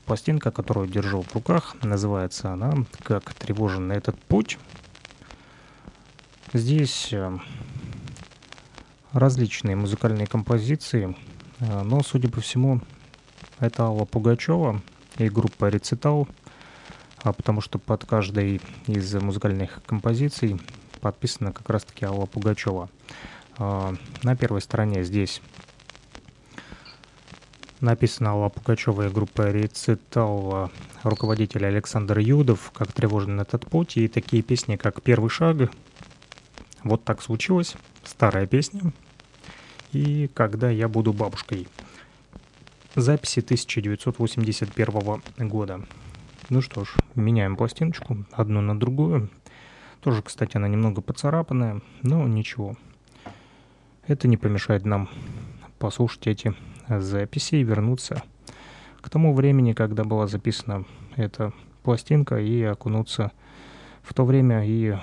[0.05, 4.57] пластинка, которую держу в руках, называется она «Как тревожен на этот путь».
[6.51, 7.37] Здесь э,
[9.13, 11.15] различные музыкальные композиции,
[11.61, 12.81] э, но, судя по всему,
[13.61, 14.81] это Алла Пугачева
[15.17, 16.27] и группа «Рецитал»,
[17.23, 20.59] потому что под каждой из музыкальных композиций
[21.01, 22.89] подписана как раз-таки Алла Пугачева.
[23.57, 23.93] А,
[24.23, 25.41] На первой стороне здесь
[27.81, 30.71] написано Алла Пугачева и группа «Рецитал»
[31.03, 35.71] руководитель Александр Юдов, как тревожен этот путь, и такие песни, как «Первый шаг»,
[36.83, 38.93] «Вот так случилось», старая песня,
[39.91, 41.67] и «Когда я буду бабушкой».
[42.95, 45.85] Записи 1981 года.
[46.49, 49.29] Ну что ж, меняем пластиночку одну на другую.
[50.01, 52.75] Тоже, кстати, она немного поцарапанная, но ничего.
[54.07, 55.09] Это не помешает нам
[55.77, 56.55] послушать эти
[56.87, 58.23] записи и вернуться
[59.01, 60.85] к тому времени, когда была записана
[61.15, 61.53] эта
[61.83, 63.31] пластинка, и окунуться
[64.01, 64.97] в то время и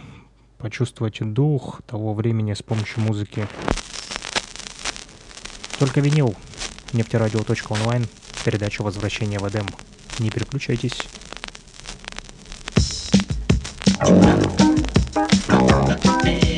[0.59, 3.47] почувствовать дух того времени с помощью музыки.
[5.79, 6.35] Только винил.
[6.93, 8.07] Нефтерадио.онлайн.
[8.45, 9.67] Передача «Возвращение в Эдем».
[10.19, 11.07] Не переключайтесь.
[14.03, 14.87] Oh,
[15.17, 16.56] oh, oh, oh,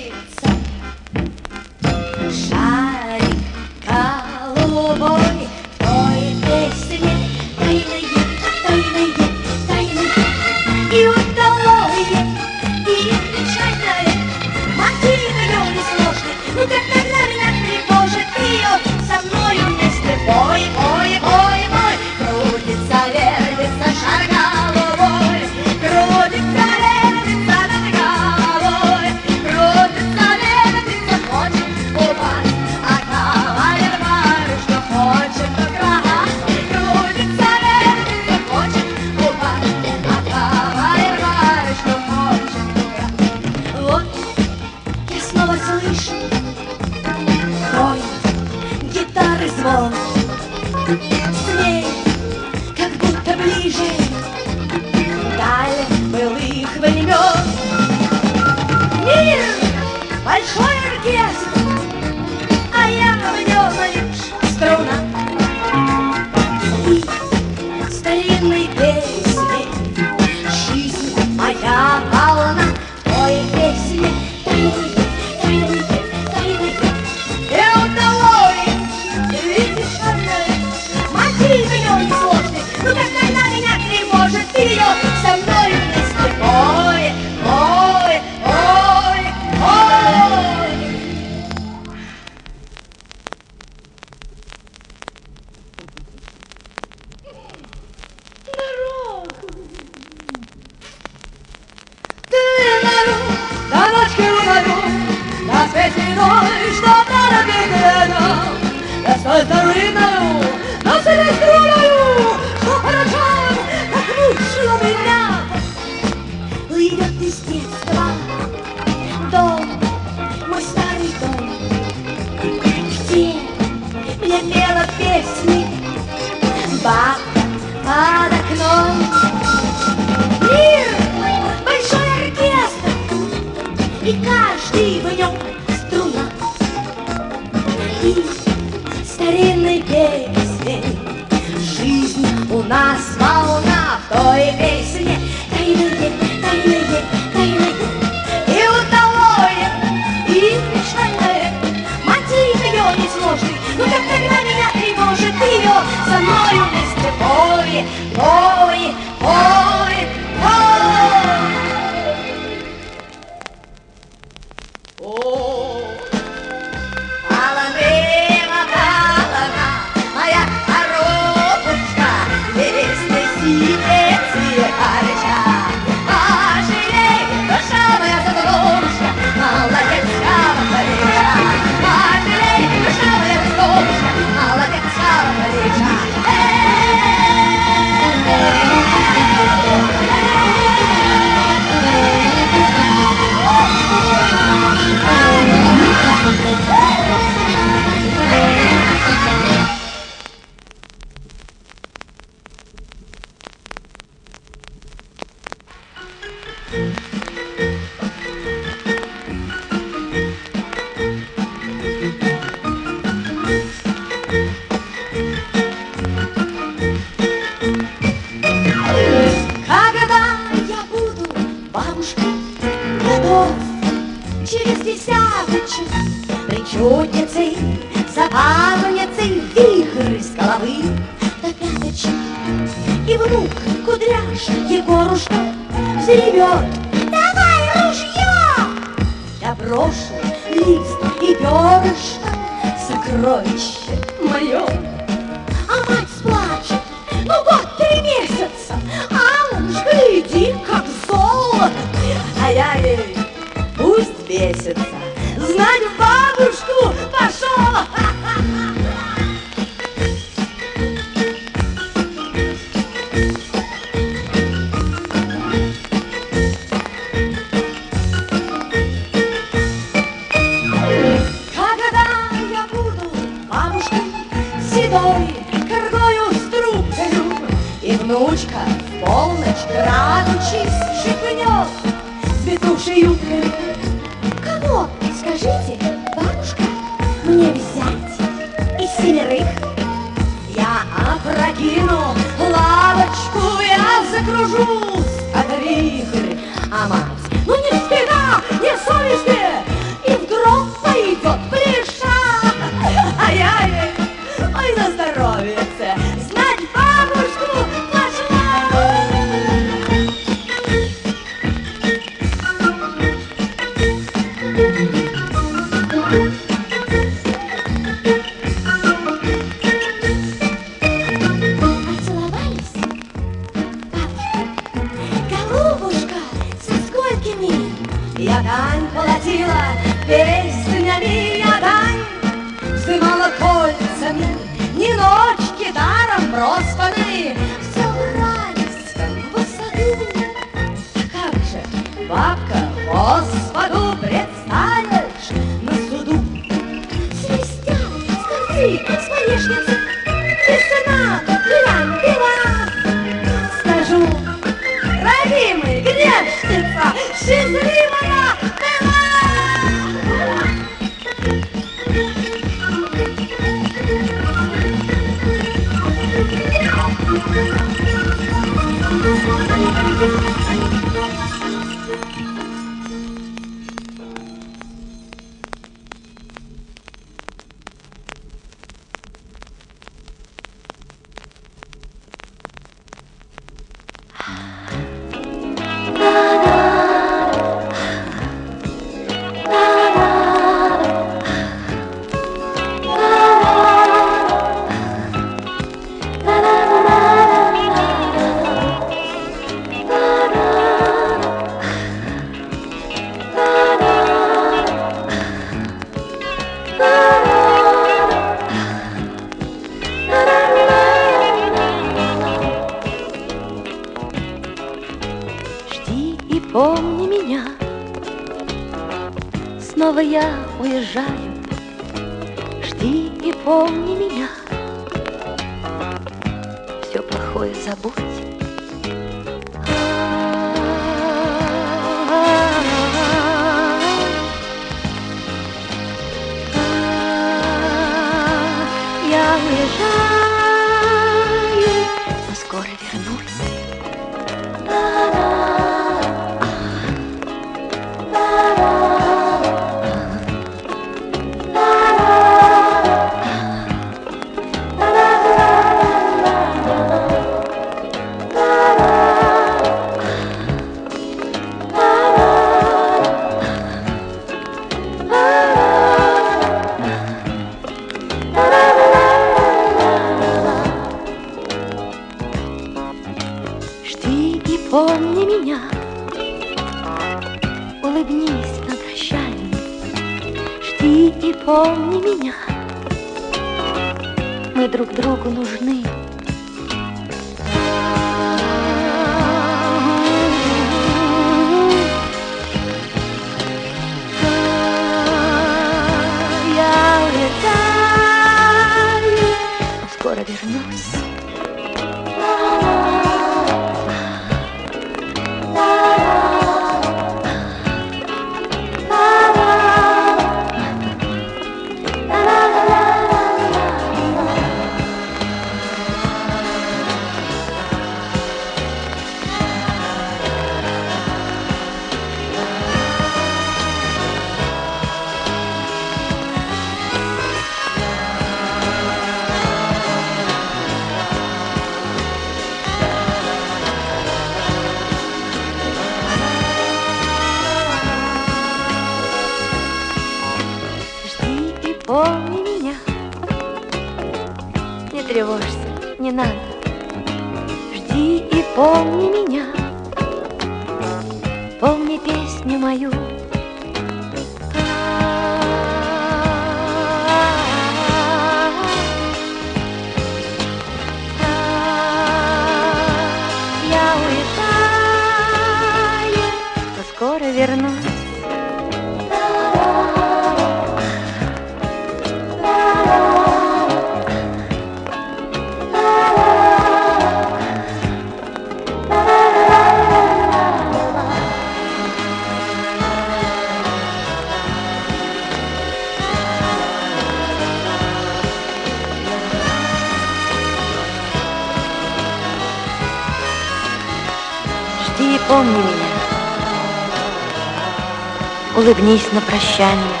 [598.66, 600.00] улыбнись на прощание.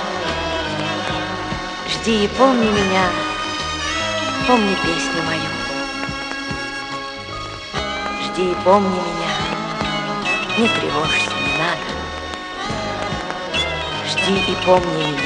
[1.88, 3.04] Жди и помни меня,
[4.48, 5.50] помни песню мою.
[8.24, 9.32] Жди и помни меня,
[10.58, 11.86] не тревожься, не надо.
[14.08, 15.25] Жди и помни меня.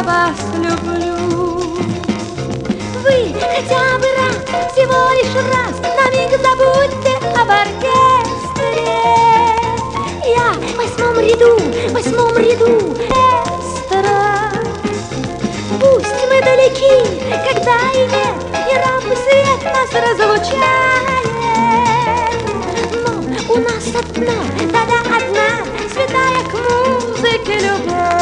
[0.00, 1.16] Только вас люблю.
[3.02, 4.36] Вы хотя бы раз,
[4.72, 8.92] всего лишь раз На миг забудьте об оркестре.
[10.24, 14.52] Я в восьмом ряду, в восьмом ряду эстера.
[15.80, 16.96] Пусть мы далеки,
[17.30, 18.36] когда и нет
[18.70, 21.24] И рампы свет нас разлучает.
[23.04, 23.12] Но
[23.52, 24.38] у нас одна,
[24.72, 25.50] да-да, одна
[25.92, 28.19] Святая к музыке любовь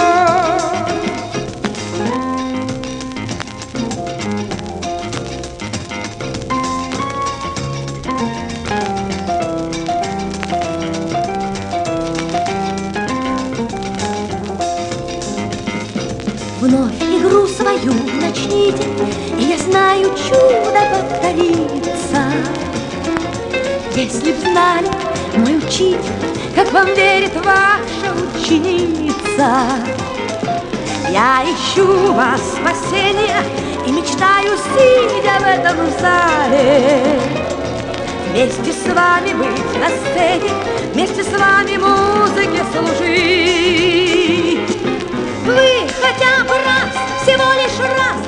[20.08, 22.22] знаю, чудо повторится.
[23.94, 24.88] Если б знали,
[25.36, 25.98] мой учитель,
[26.54, 29.66] Как вам верит ваша ученица,
[31.10, 33.42] Я ищу вас спасения
[33.86, 37.20] И мечтаю, сидя в этом зале,
[38.30, 40.50] Вместе с вами быть на сцене,
[40.94, 43.18] Вместе с вами музыке служить.
[45.44, 48.27] Вы хотя бы раз, всего лишь раз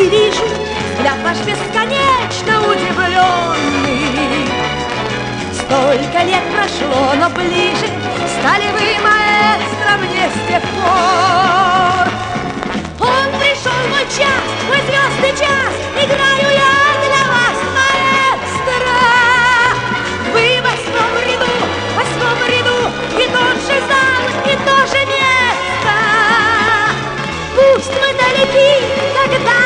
[0.00, 0.44] и вижу
[0.94, 4.48] взгляд ваш бесконечно удивленный.
[5.52, 7.86] Столько лет прошло, но ближе
[8.38, 12.08] стали вы, маэстро, мне с тех пор.
[12.98, 19.00] Он пришел мой час, мой звездный час, играю я для вас, маэстро.
[20.32, 21.54] Вы в восьмом ряду,
[21.88, 22.78] в восьмом ряду,
[23.18, 25.94] и тот же зал, и то же место.
[27.54, 28.72] Пусть мы далеки,
[29.14, 29.59] когда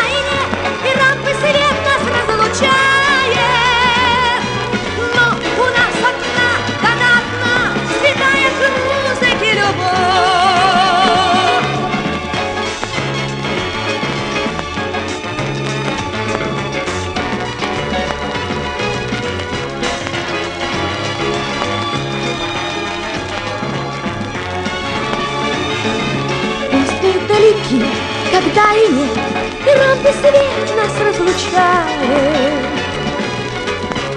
[28.54, 32.64] когда и рампы свет нас разлучает.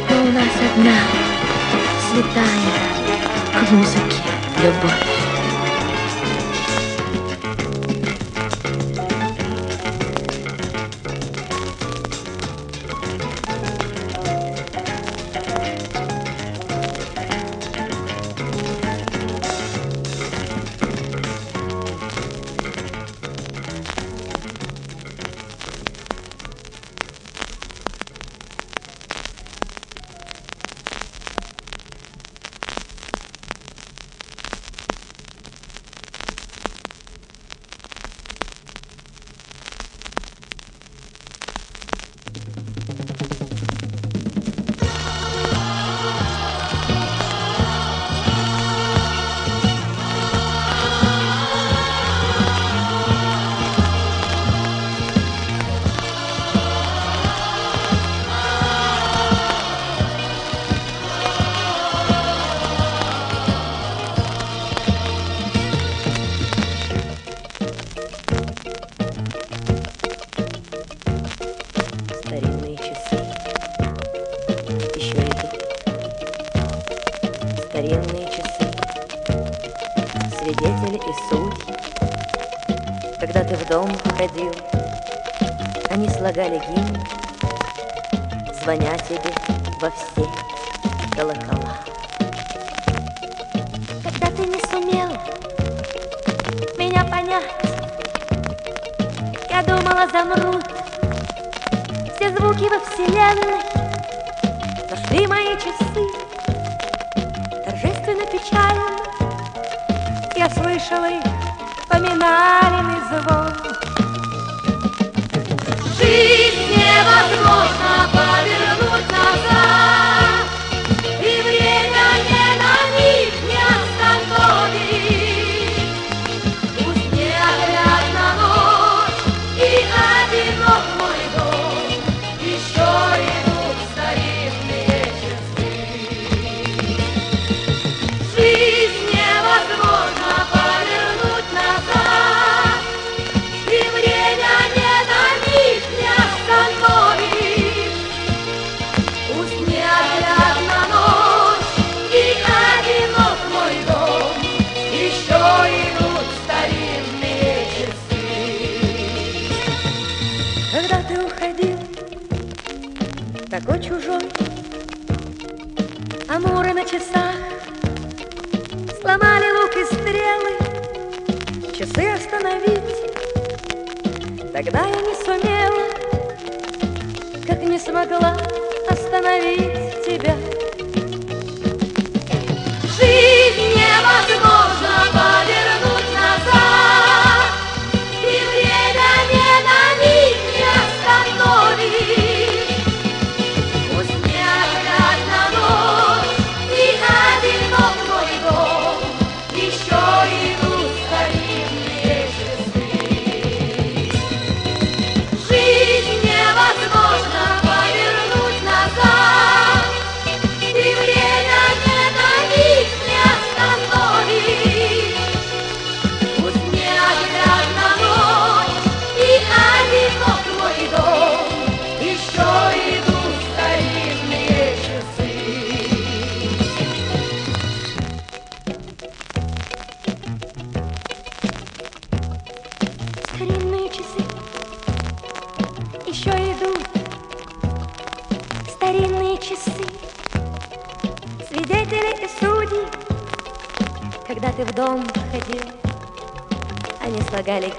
[0.09, 0.97] Но у нас одна
[2.11, 4.21] святая к музыке
[4.61, 5.16] любовь.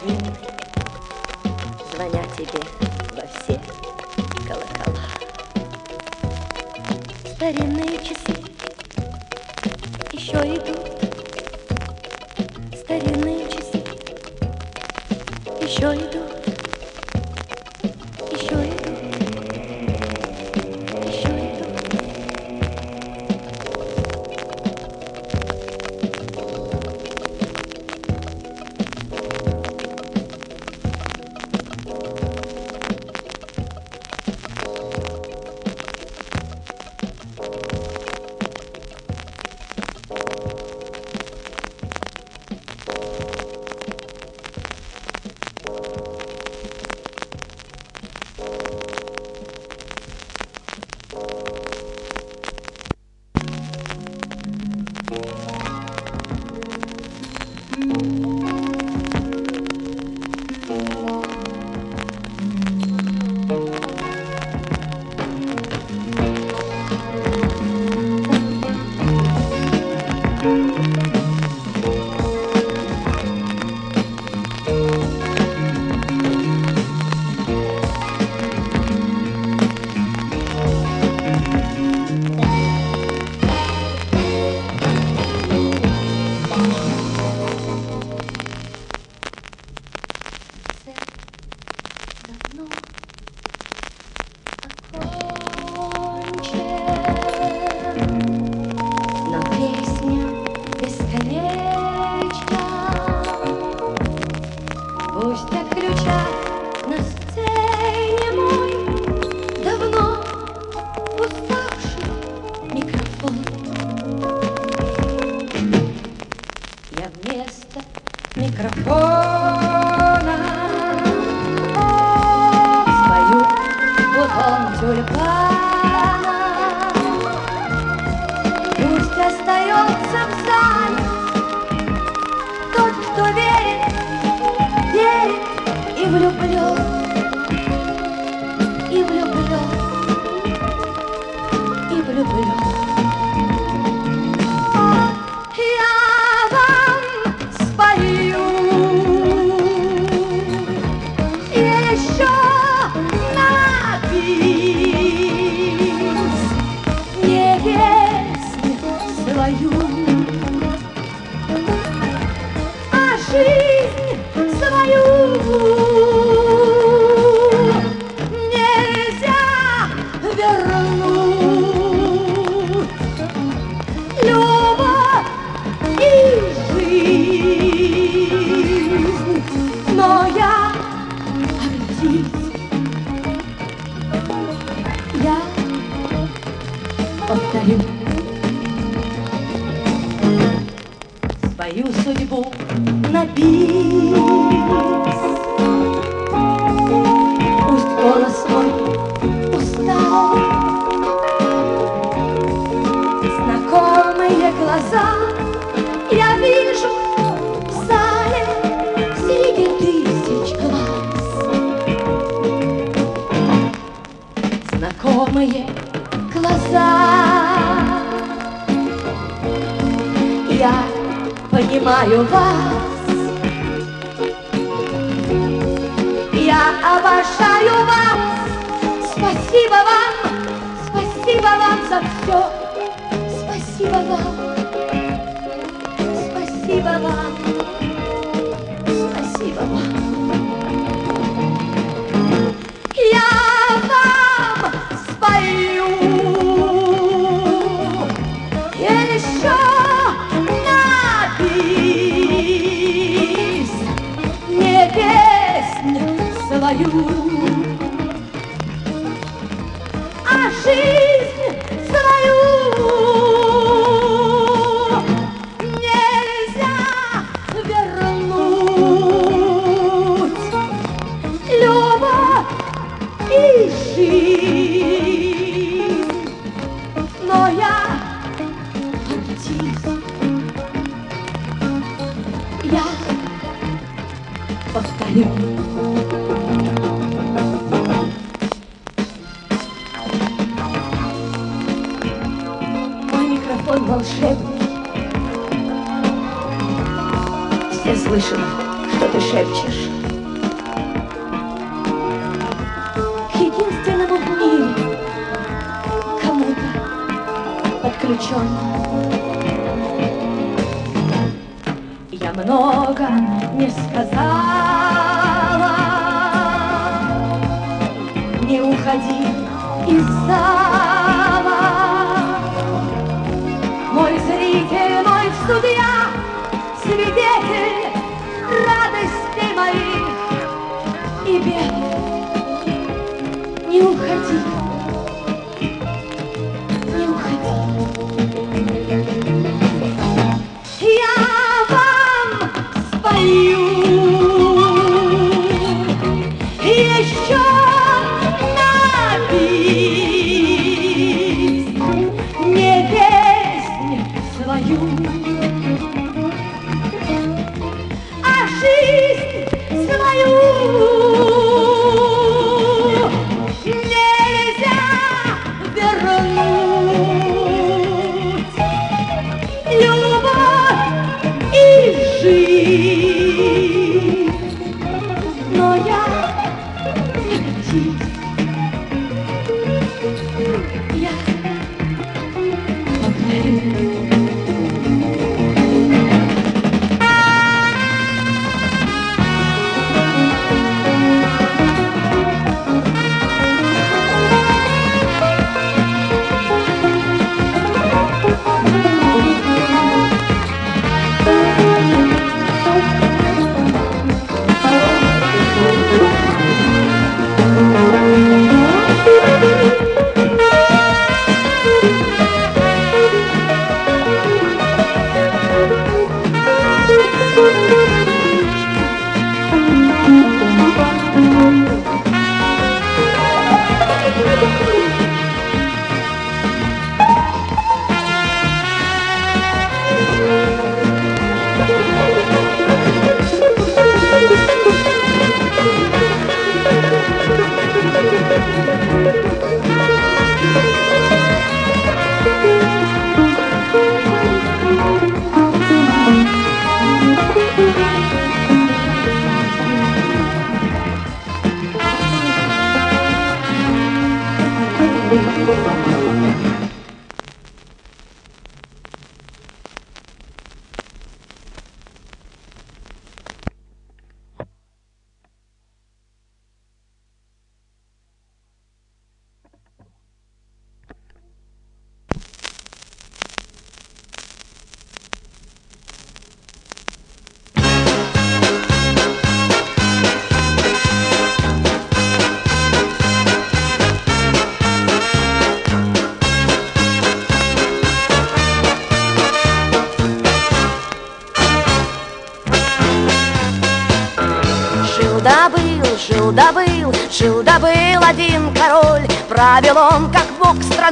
[0.09, 0.48] Thank you.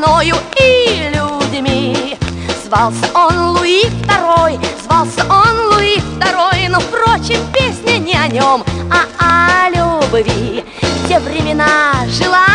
[0.07, 2.17] женою и людьми.
[2.65, 9.67] Звался он Луи Второй, звался он Луи Второй, но, впрочем, песня не о нем, а
[9.67, 10.65] о любви.
[10.81, 12.47] В те времена жила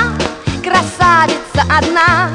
[0.63, 2.29] красавица одна,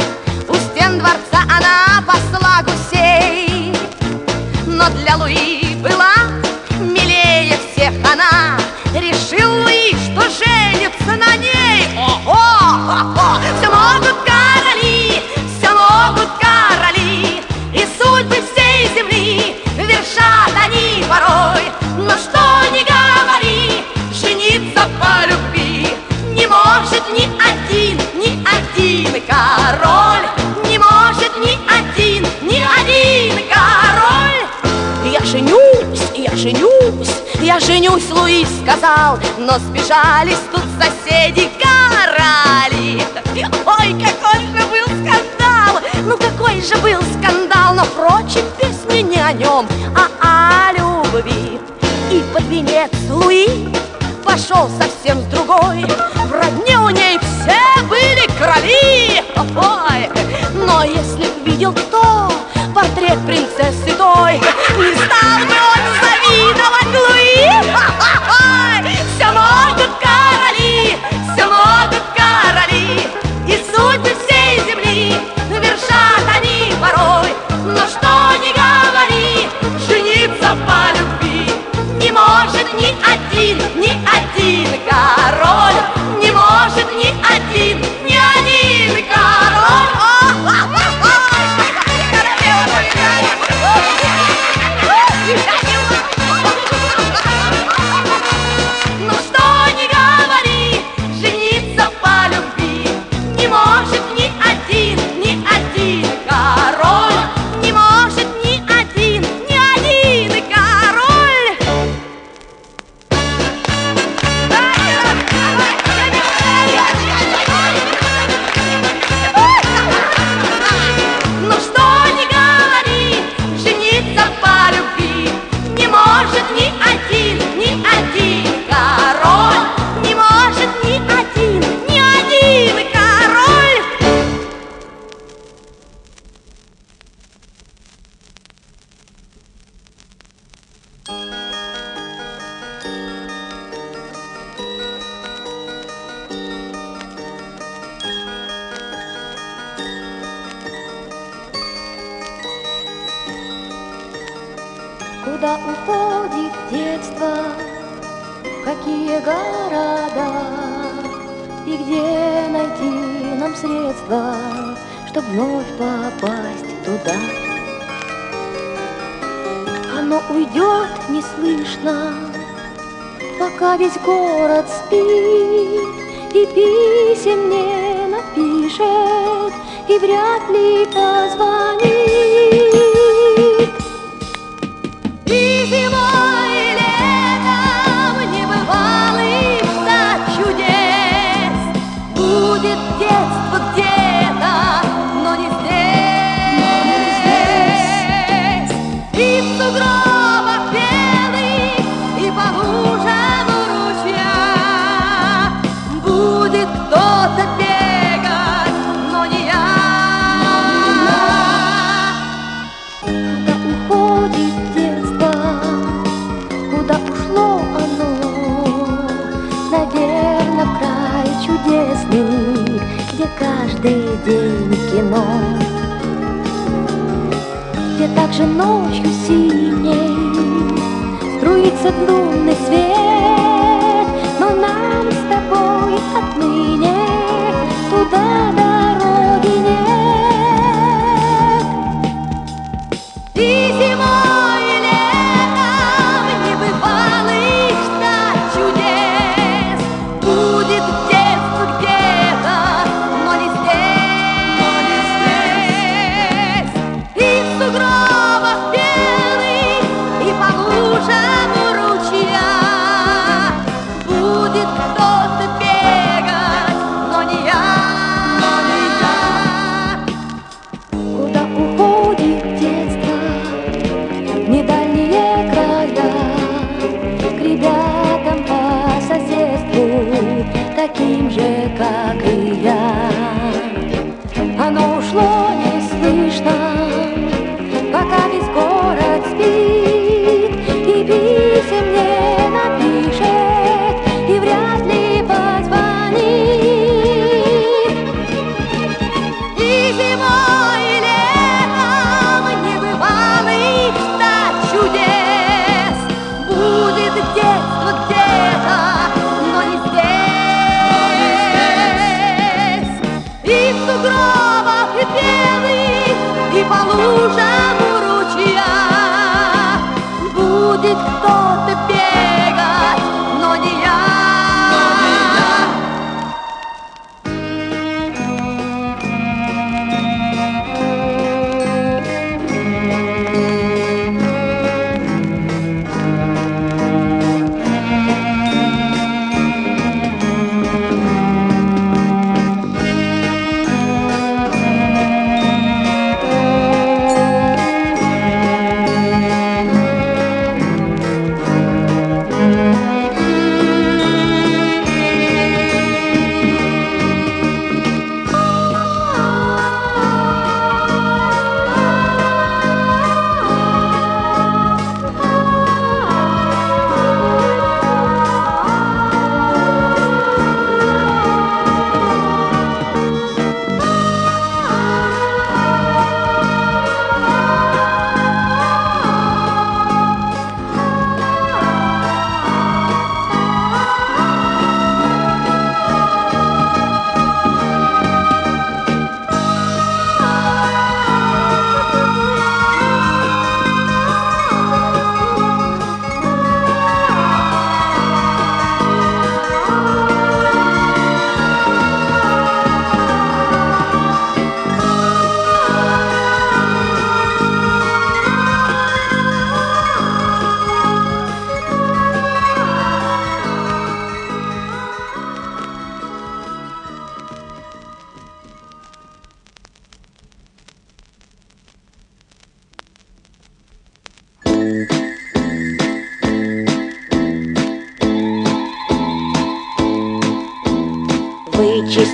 [38.63, 41.49] сказал, но сбежались тут соседи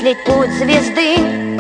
[0.03, 1.52] Вычислить путь звезды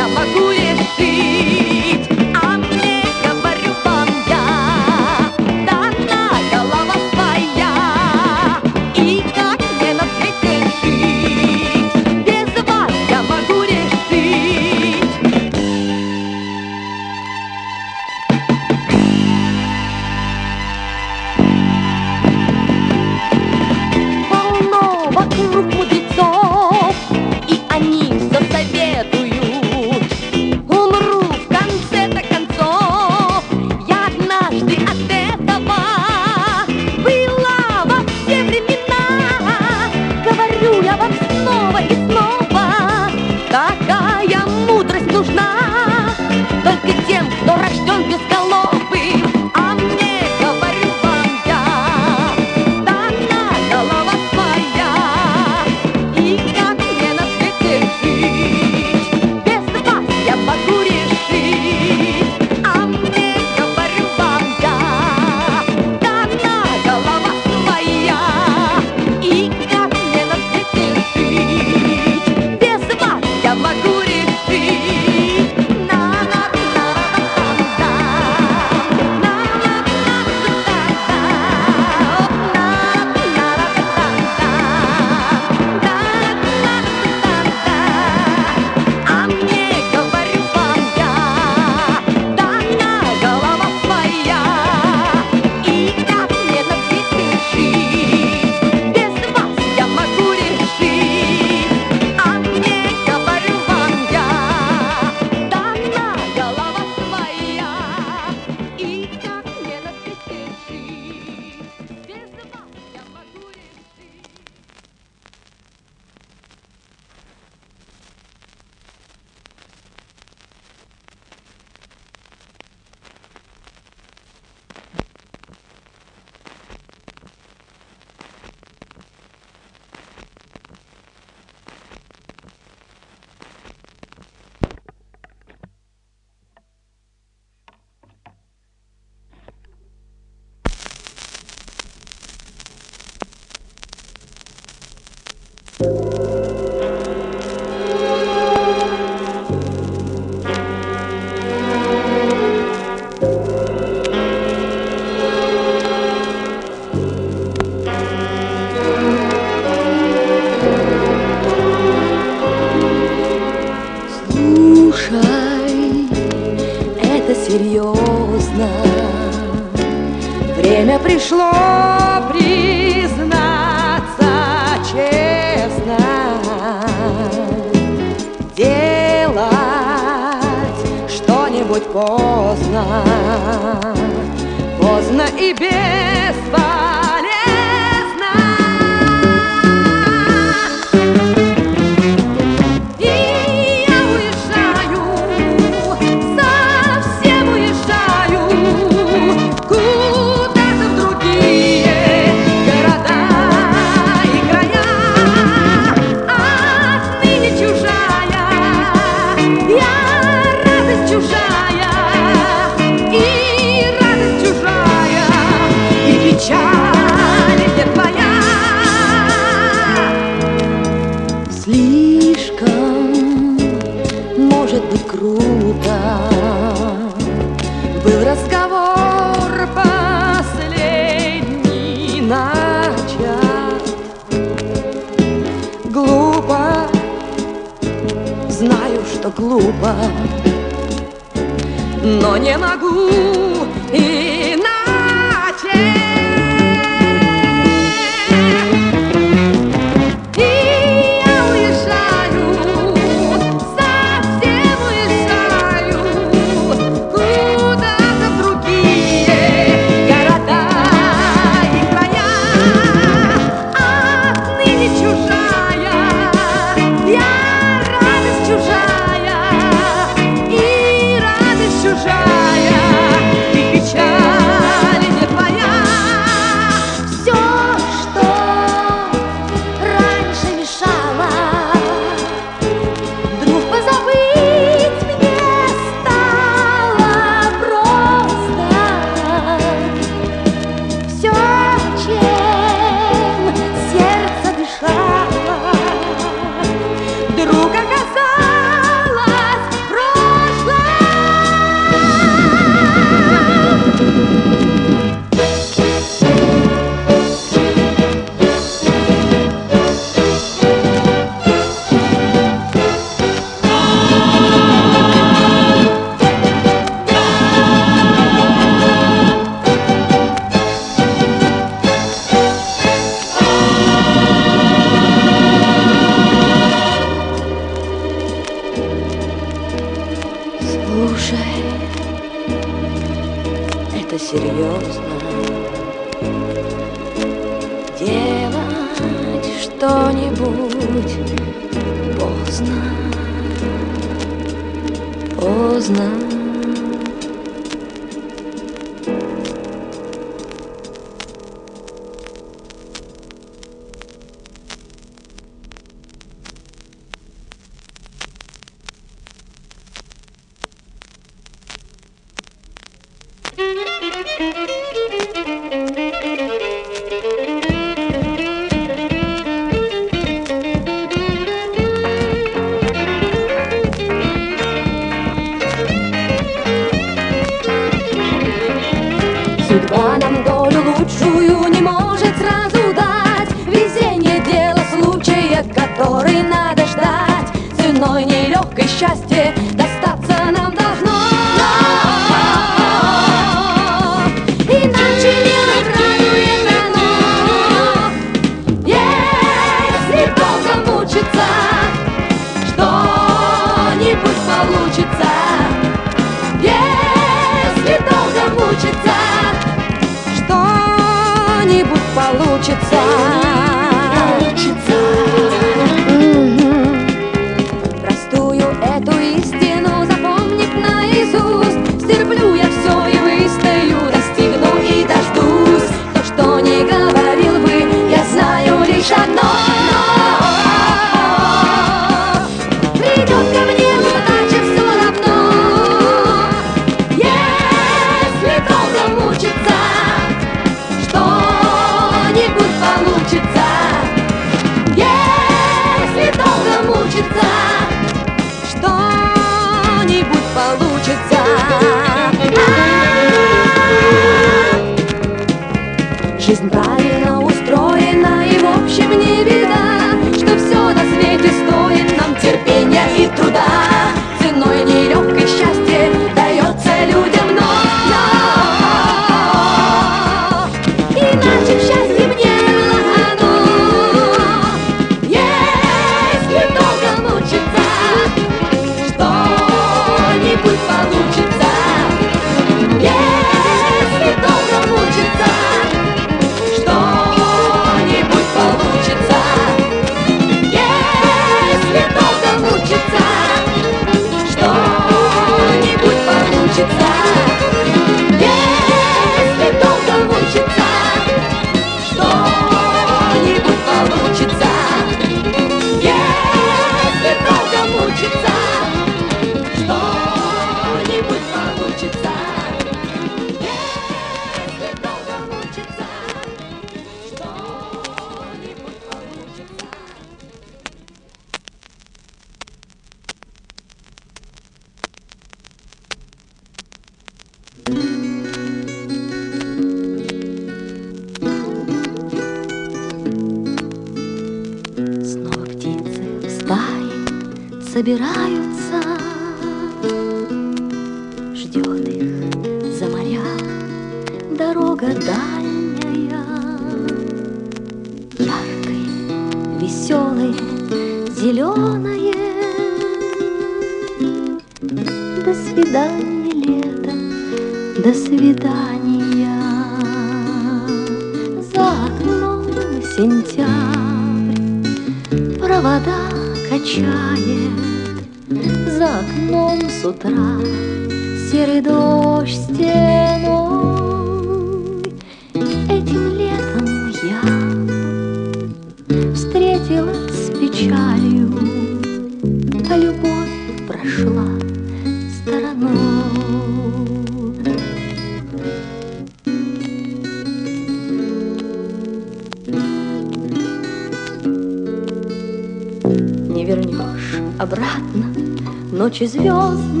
[599.11, 600.00] ночи звезд.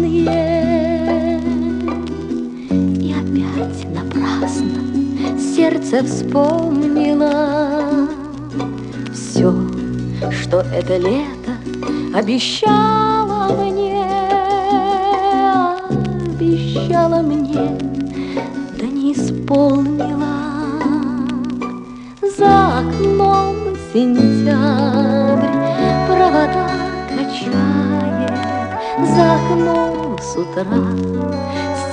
[30.63, 30.77] ветра,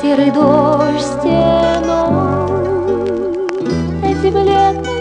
[0.00, 2.48] серый дождь стеной.
[4.02, 4.98] Этим летом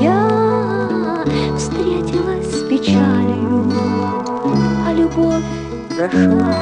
[0.00, 1.24] я
[1.56, 3.72] встретилась с печалью,
[4.86, 5.44] а любовь
[5.96, 6.54] прошла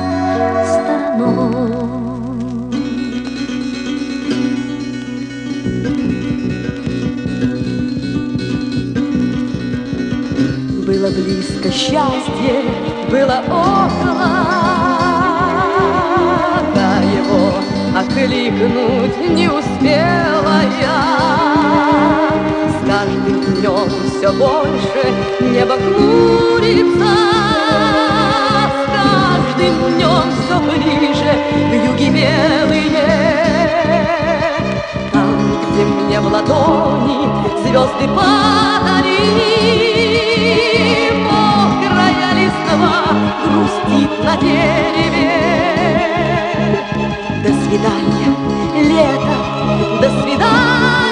[0.65, 1.89] стороной.
[10.86, 12.62] Было близко счастье,
[13.10, 14.17] было около.
[18.18, 20.98] Воскликнуть не успела я.
[22.68, 25.02] С каждым днем все больше
[25.40, 27.14] небо хмурится.
[28.74, 31.32] С каждым днем все ближе
[31.70, 33.06] к юге белые.
[35.12, 35.36] Там,
[35.70, 37.20] где мне в ладони
[37.62, 39.22] звезды подари
[41.22, 42.97] Мокрая листва
[43.44, 45.98] грустит на дереве
[47.68, 48.34] свидания,
[48.74, 51.08] лето, до свидания.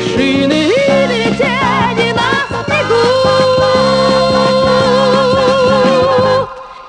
[0.00, 2.30] вершины и тени на
[2.68, 3.58] бегут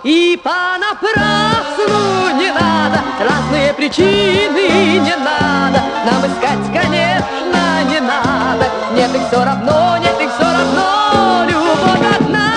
[0.04, 2.02] И понапрасну
[2.40, 5.80] не надо Разные причины не надо.
[6.06, 8.66] Нам искать, конечно, не надо.
[8.96, 11.46] Нет, их все равно, нет, их все равно.
[11.48, 12.50] Любовь одна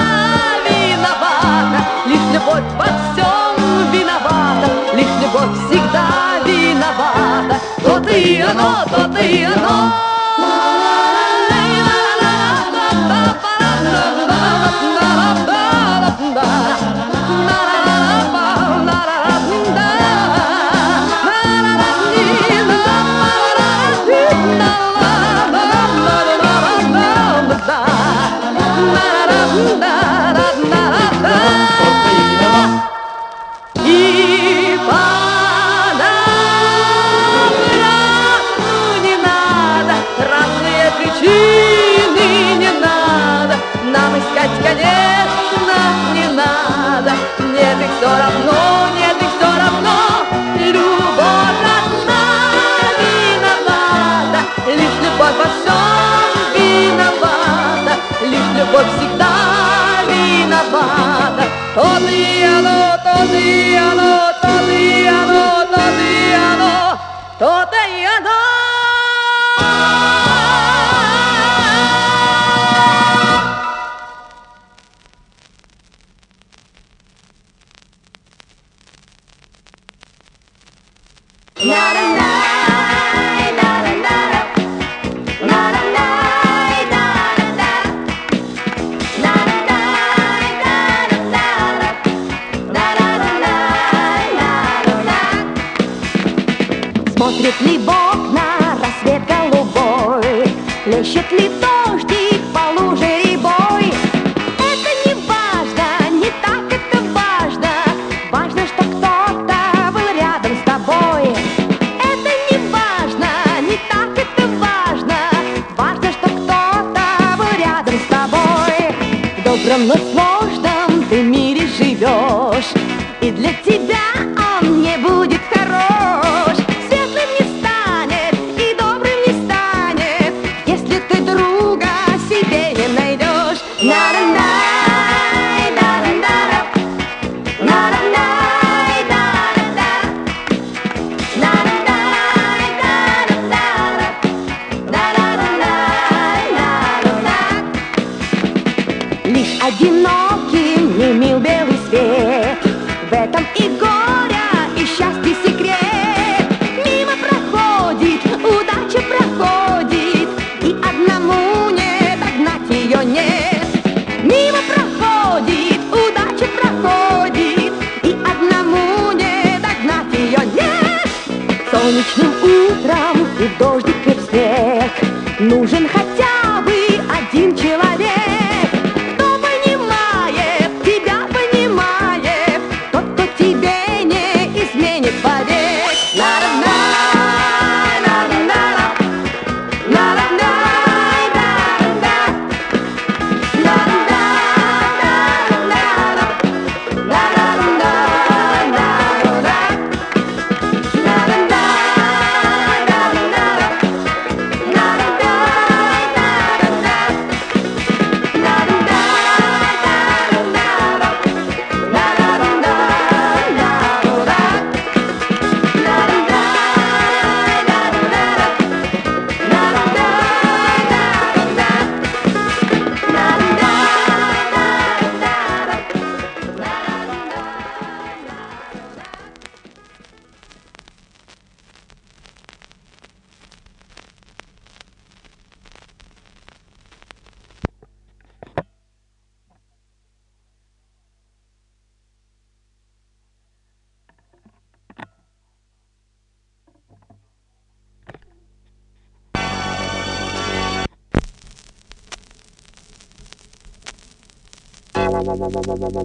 [0.67, 4.69] виновата Лишь любовь во всем виновата.
[4.95, 6.07] Лишь любовь всегда
[6.47, 7.61] виновата.
[7.85, 10.14] То ты и оно, то ты и оно.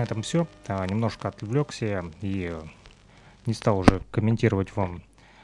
[0.00, 0.46] На этом все.
[0.66, 2.56] А, немножко отвлекся и
[3.44, 5.02] не стал уже комментировать вам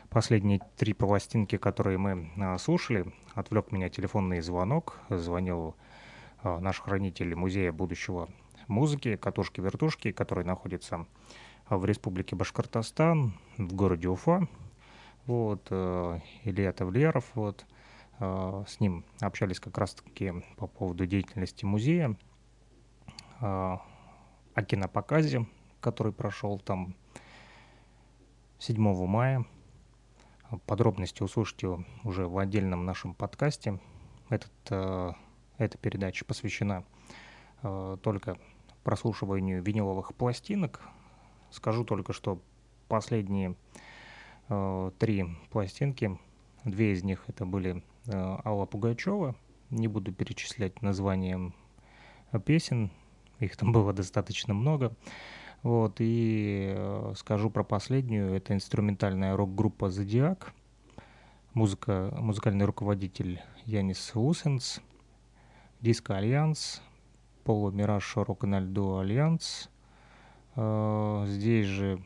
[0.08, 3.12] последние три пластинки, которые мы а, слушали.
[3.34, 4.98] Отвлек меня телефонный звонок.
[5.10, 5.76] Звонил
[6.42, 8.30] а, наш хранитель музея будущего
[8.66, 11.04] музыки «Катушки-вертушки», который находится
[11.68, 14.48] в республике Башкортостан, в городе Уфа.
[15.26, 17.66] Вот, э, Илья Тавлияров, вот,
[18.20, 22.16] с ним общались как раз-таки по поводу деятельности музея,
[24.56, 25.46] о кинопоказе,
[25.80, 26.96] который прошел там
[28.58, 29.44] 7 мая.
[30.64, 33.78] Подробности услышите уже в отдельном нашем подкасте.
[34.30, 35.12] Этот, э,
[35.58, 36.84] эта передача посвящена
[37.62, 38.38] э, только
[38.82, 40.80] прослушиванию виниловых пластинок.
[41.50, 42.40] Скажу только, что
[42.88, 43.56] последние
[44.48, 46.18] э, три пластинки,
[46.64, 49.34] две из них это были э, Алла Пугачева.
[49.68, 51.52] Не буду перечислять названия
[52.46, 52.90] песен,
[53.40, 54.92] их там было достаточно много.
[55.62, 58.34] Вот, и э, скажу про последнюю.
[58.34, 60.52] Это инструментальная рок-группа «Зодиак».
[61.54, 64.80] Музыка, музыкальный руководитель Янис Лусенс.
[65.80, 66.82] Диско Альянс.
[67.44, 69.68] Поло Мираж Рок льду Альянс.
[70.54, 72.02] Э, здесь же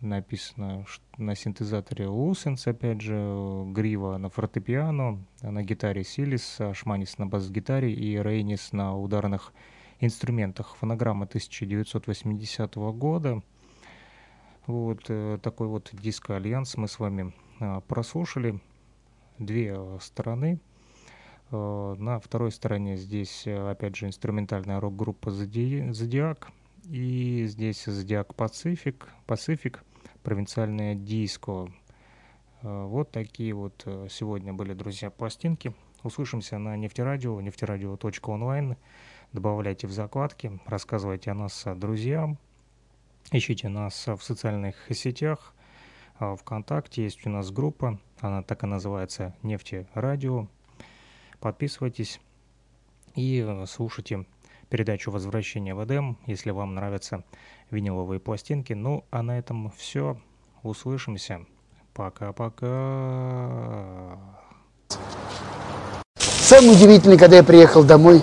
[0.00, 0.86] написано
[1.18, 8.18] на синтезаторе Лусенс, опять же, Грива на фортепиано, на гитаре Силис, Шманис на бас-гитаре и
[8.18, 9.52] Рейнис на ударных
[10.00, 10.76] инструментах.
[10.76, 13.42] Фонограмма 1980 года.
[14.66, 18.60] Вот э, такой вот диско-альянс мы с вами э, прослушали.
[19.38, 20.60] Две стороны.
[21.50, 26.50] Э, на второй стороне здесь, опять же, инструментальная рок-группа «Зодиак».
[26.84, 29.84] И здесь «Зодиак Пацифик», «Пацифик»,
[30.22, 31.68] провинциальная диско.
[32.62, 35.74] Вот такие вот сегодня были, друзья, пластинки.
[36.02, 38.76] Услышимся на нефтерадио, нефтерадио.онлайн
[39.32, 42.38] добавляйте в закладки, рассказывайте о нас друзьям,
[43.32, 45.54] ищите нас в социальных сетях,
[46.18, 50.48] а, ВКонтакте есть у нас группа, она так и называется «Нефти Радио».
[51.40, 52.20] Подписывайтесь
[53.14, 54.26] и э, слушайте
[54.68, 57.24] передачу «Возвращение в Эдем», если вам нравятся
[57.70, 58.72] виниловые пластинки.
[58.72, 60.18] Ну, а на этом все.
[60.62, 61.46] Услышимся.
[61.94, 62.68] Пока-пока.
[66.16, 68.22] Самое удивительное, когда я приехал домой,